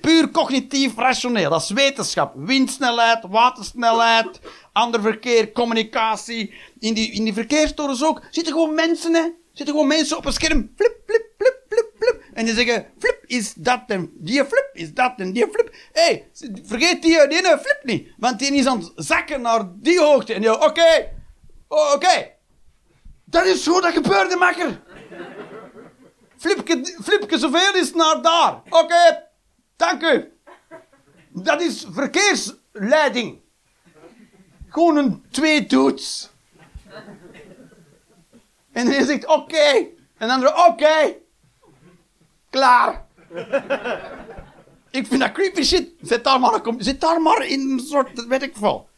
[0.00, 1.50] puur cognitief rationeel.
[1.50, 2.32] Dat is wetenschap.
[2.36, 4.40] Windsnelheid, watersnelheid,
[4.72, 6.54] ander verkeer, communicatie.
[6.78, 8.22] In die, in die verkeerstorens ook.
[8.30, 9.22] Zitten gewoon mensen, hè.
[9.52, 10.72] Zitten gewoon mensen op een scherm.
[10.76, 12.22] Flip, flip, flip, flip, flip.
[12.34, 15.74] En die zeggen, flip is dat en die flip is dat en die flip.
[15.92, 16.28] Hé, hey,
[16.64, 18.08] vergeet die, die flip niet.
[18.16, 20.34] Want die is aan het zakken naar die hoogte.
[20.34, 21.12] En je, oké, okay,
[21.68, 21.94] oh, oké.
[21.94, 22.36] Okay.
[23.24, 24.82] Dat is hoe dat gebeurde, makker.
[26.36, 28.62] Flipke, flipke zoveel is naar daar.
[28.64, 29.22] Oké, okay,
[29.76, 30.32] dank u.
[31.28, 33.40] Dat is verkeersleiding.
[34.68, 36.30] Gewoon een twee dudes.
[38.72, 39.86] En hij zegt oké.
[40.16, 41.14] En dan oké.
[42.50, 43.06] Klaar.
[44.90, 45.90] ik vind dat creepy shit.
[46.02, 46.24] Zet
[47.00, 48.88] daar maar, in een soort, weet ik veel.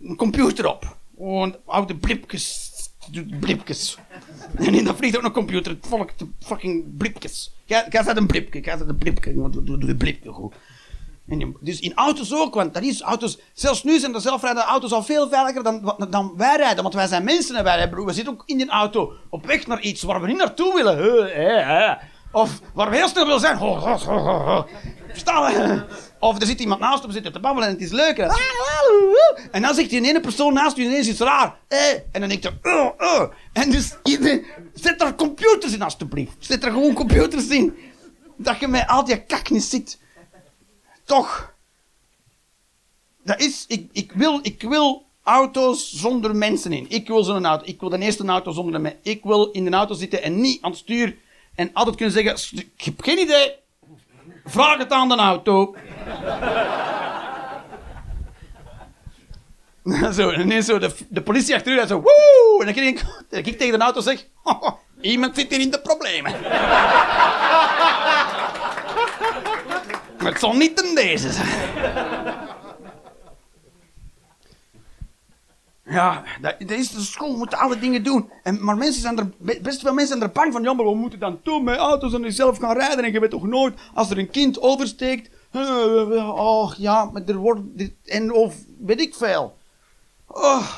[0.00, 0.96] Een computer op.
[1.16, 2.69] Gewoon oude blipjes.
[3.40, 3.98] Blipjes.
[4.54, 5.72] En in dat vliegt ook een computer.
[5.72, 7.54] Het volk, fucking blipjes.
[7.64, 8.60] Jij zet een blipje.
[8.60, 9.34] Jij zet een blipje.
[9.34, 10.54] Doe, doe, doe blipje goed.
[11.28, 14.92] En dus in auto's ook, want dat is auto's, zelfs nu zijn de zelfrijdende auto's
[14.92, 16.82] al veel veiliger dan, dan wij rijden.
[16.82, 19.66] Want wij zijn mensen en wij rijden, we zitten ook in die auto op weg
[19.66, 21.98] naar iets waar we niet naartoe willen.
[22.32, 23.58] Of waar we heel snel willen zijn.
[25.08, 25.84] Verstaan we?
[26.20, 28.18] Of er zit iemand naast op zitten te babbelen en het is leuk.
[29.50, 31.58] En dan zegt die ene persoon naast je ineens iets raar.
[32.12, 33.32] En dan denk je, oh, oh.
[33.52, 33.96] En dus
[34.74, 36.36] zet er computers in alstublieft.
[36.38, 37.74] Zet er gewoon computers in.
[38.36, 39.98] Dat je met al die kak niet zit
[41.04, 41.54] toch.
[43.24, 46.86] Dat is, ik, ik, wil, ik wil auto's zonder mensen in.
[46.88, 47.64] Ik wil zo'n auto.
[47.66, 49.00] Ik wil de eerste auto zonder mensen.
[49.02, 51.16] Ik wil in de auto zitten en niet aan het stuur.
[51.54, 53.59] En altijd kunnen zeggen, ik heb geen idee.
[54.44, 55.74] Vraag het aan de auto.
[60.12, 62.56] zo, en ineens zo de, de politie achter u en zo, woe!
[62.58, 62.74] En dan
[63.28, 64.26] dan ik tegen de auto zeg,
[65.00, 66.34] iemand zit hier in de problemen.
[70.20, 71.48] Maar het zal niet in deze zijn.
[75.90, 78.30] Ja, dat, is de school, we moeten alle dingen doen.
[78.42, 79.30] En, maar mensen zijn er,
[79.62, 80.62] best veel mensen zijn er bang van.
[80.62, 83.04] Jammer, we moeten dan doen met auto's en zelf gaan rijden.
[83.04, 85.30] En je weet toch nooit, als er een kind oversteekt.
[86.16, 87.60] Oh ja, maar er wordt.
[88.04, 89.56] En of weet ik veel.
[90.26, 90.68] Oh,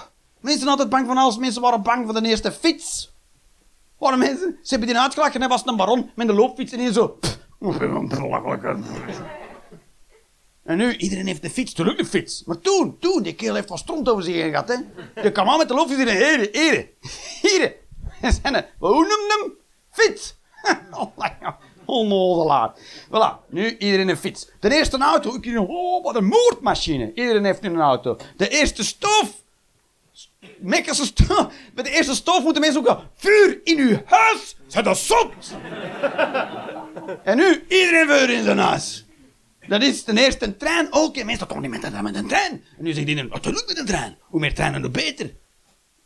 [0.41, 1.37] mensen zijn altijd bang van alles.
[1.37, 3.13] Mensen waren bang van de eerste fiets.
[3.99, 4.59] Waarom mensen?
[4.63, 7.19] Ze hebben die uitgelachen en was een baron met een loopfiets en zo.
[10.65, 12.45] En nu, iedereen heeft de fiets, terug de fiets.
[12.45, 14.77] Maar toen, toen, die kerel heeft wat stront over zich heen gehad, hè.
[15.23, 16.89] Je kwam aan met de loopfiets en heren, heren,
[17.41, 17.73] heren.
[18.43, 19.53] En hoe noem hem?
[19.91, 20.37] Fiets.
[21.85, 22.73] Onnozelaar.
[23.07, 24.51] Voilà, nu iedereen een fiets.
[24.61, 27.13] De eerste auto, ik oh, wat een moordmachine.
[27.15, 28.17] Iedereen heeft nu een auto.
[28.37, 29.31] De eerste stoof.
[30.59, 31.53] Mekkerse stoof.
[31.75, 34.57] Bij de eerste stoof moeten mensen ook vuur in uw huis.
[34.67, 35.35] Zet dat zot.
[37.25, 39.05] En nu, iedereen vuur in zijn huis.
[39.69, 41.17] Dat is ten eerste een trein ook.
[41.17, 42.65] En mensen komen niet met, met een trein.
[42.79, 44.17] En nu zegt iedereen, natuurlijk met een trein.
[44.21, 45.33] Hoe meer treinen, hoe beter.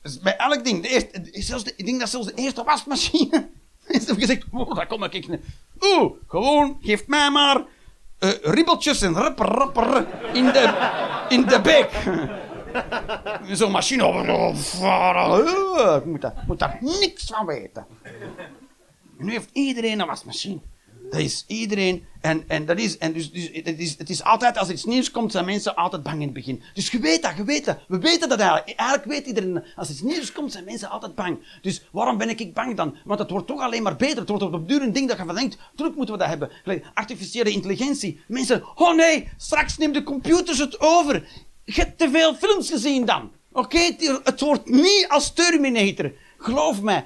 [0.02, 0.82] Dus bij elk ding.
[0.82, 3.30] De eerste, zelfs de, ik denk dat zelfs de eerste wasmachine...
[3.86, 5.40] Mensen hebben gezegd, oh, daar kom ik niet.
[5.80, 7.56] Oeh, gewoon, geef mij maar
[8.20, 10.90] uh, ribbeltjes en rapper, in de,
[11.28, 11.90] in de beek.
[13.56, 14.04] Zo'n machine.
[15.96, 17.86] Ik moet daar, moet daar niks van weten.
[19.18, 20.60] nu heeft iedereen een wasmachine.
[21.10, 22.04] Dat is iedereen.
[22.20, 25.10] En, en, dat is, en dus, dus, het, is, het is altijd, als iets nieuws
[25.10, 26.62] komt, zijn mensen altijd bang in het begin.
[26.74, 27.78] Dus je weet dat, je weet dat.
[27.88, 28.78] We weten dat eigenlijk.
[28.78, 31.38] Eigenlijk weet iedereen, als iets nieuws komt, zijn mensen altijd bang.
[31.62, 32.96] Dus waarom ben ik bang dan?
[33.04, 34.18] Want het wordt toch alleen maar beter.
[34.18, 36.50] Het wordt op duur een ding dat je van denkt, druk moeten we dat hebben.
[36.94, 38.20] Artificiële intelligentie.
[38.26, 41.28] Mensen, oh nee, straks neemt de computers het over.
[41.64, 43.30] Je hebt te veel films gezien dan.
[43.52, 43.78] Oké,
[44.24, 46.12] het wordt niet als Terminator.
[46.38, 47.04] Geloof mij.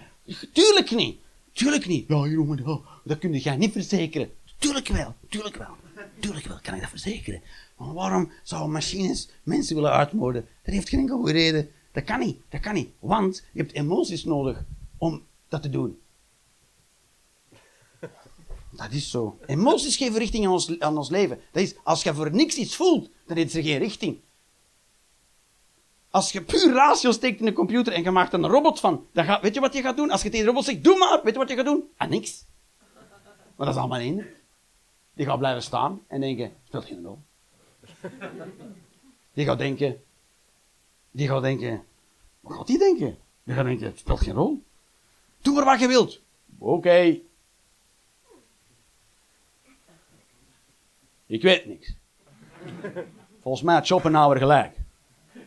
[0.53, 1.19] Tuurlijk niet.
[1.53, 2.09] Tuurlijk niet.
[2.09, 4.31] Ja, jongen, dat kun je niet verzekeren.
[4.59, 5.77] Tuurlijk wel, tuurlijk wel.
[6.21, 7.43] Tuurlijk wel, kan ik dat verzekeren.
[7.77, 10.49] Maar waarom zouden machines mensen willen uitmoorden?
[10.63, 11.71] Dat heeft geen enkele reden.
[11.93, 12.91] Dat kan niet, dat kan niet.
[12.99, 14.65] Want je hebt emoties nodig
[14.99, 15.99] om dat te doen.
[18.71, 19.39] Dat is zo.
[19.47, 21.41] Emoties geven richting aan ons, aan ons leven.
[21.53, 24.19] Dat is, als je voor niks iets voelt, dan heeft er geen richting.
[26.11, 29.25] Als je puur ratio steekt in de computer en je maakt een robot van, dan
[29.25, 30.11] gaat, weet je wat je gaat doen?
[30.11, 31.85] Als je tegen de robot zegt, doe maar, weet je wat je gaat doen?
[31.97, 32.45] Ah, niks.
[33.61, 34.27] Maar dat is allemaal één.
[35.15, 37.19] Die gaat blijven staan en denken, speelt geen rol.
[39.33, 40.03] Die gaat denken,
[41.11, 41.85] die gaat denken,
[42.41, 43.19] wat gaat die denken?
[43.43, 44.63] Die gaat denken, speelt geen rol.
[45.41, 46.21] Doe maar wat je wilt.
[46.59, 47.21] Oké.
[51.27, 51.95] Ik weet niks.
[53.41, 54.77] Volgens mij had Schopenhauer gelijk.
[55.35, 55.43] Ik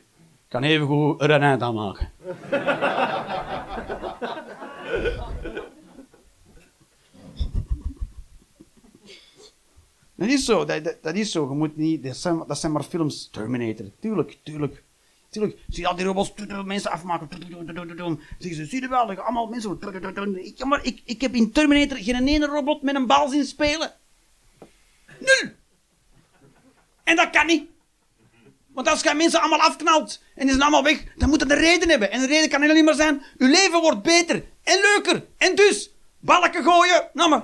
[0.47, 2.11] kan even goed er een eind aan maken.
[10.24, 11.49] Dat is zo, dat, dat, is zo.
[11.49, 13.30] Je moet niet, dat, zijn, maar films.
[13.32, 14.84] Terminator, tuurlijk, tuurlijk.
[15.30, 16.34] Tuurlijk, zie je al die robots
[16.65, 17.28] mensen afmaken.
[18.38, 19.80] Zeggen ze, zie je wel, allemaal mensen...
[20.55, 23.93] Ja, maar ik, ik heb in Terminator geen ene robot met een bal zien spelen.
[25.19, 25.51] Nul!
[27.03, 27.63] En dat kan niet.
[28.67, 31.57] Want als je mensen allemaal afknalt en die zijn allemaal weg, dan moet dat een
[31.57, 32.11] reden hebben.
[32.11, 35.26] En de reden kan alleen maar zijn, uw leven wordt beter en leuker.
[35.38, 37.41] En dus, balken gooien, me,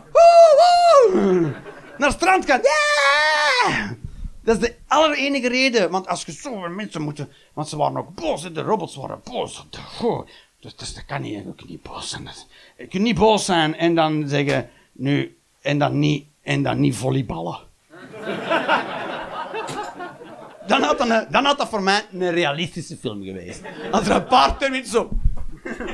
[2.00, 2.62] naar het strand gaan.
[2.62, 3.96] Ja!
[4.44, 5.92] Dat is de allerenige reden.
[5.92, 7.32] Want als je zoveel mensen moeten...
[7.54, 9.66] Want ze waren ook boos, de robots waren boos.
[10.60, 12.30] Dus, dus dat kan niet, je kunt niet boos zijn.
[12.78, 16.96] Je kunt niet boos zijn en dan zeggen, nu, en dan niet, en dan niet
[16.96, 17.60] volleyballen.
[20.68, 23.62] dan, had dat, dan had dat voor mij een realistische film geweest.
[23.92, 25.10] Als er een paar termen zo...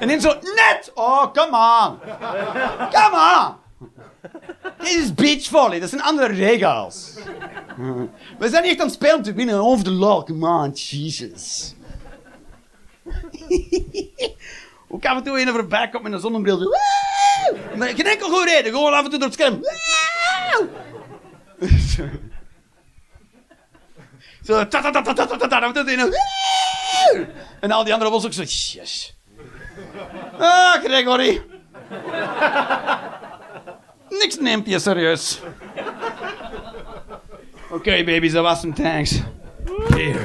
[0.00, 0.90] en dan zo, net!
[0.94, 1.98] Oh, come on!
[2.90, 3.67] Come on!
[4.78, 7.14] Dit is beachvolley, dat zijn andere regels.
[8.38, 10.22] We zijn echt aan het spelen te winnen over de.
[10.26, 11.74] Come on, Jesus.
[15.00, 16.58] Af en toe een voorbij komt met een zonnebril.
[16.58, 16.68] Zo,
[17.76, 19.60] maar geen enkel goed reden, gewoon af en toe door het scherm.
[24.44, 25.72] Zo, ta ta ta ta ta ta ta ta
[27.60, 29.14] En al die anderen was ook zo, yes.
[30.38, 31.42] Ah, Gregory.
[34.08, 35.40] Niks neemt je serieus.
[37.70, 38.74] Oké, okay, baby's, dat was hem.
[38.74, 39.22] Thanks.
[39.88, 40.20] Here.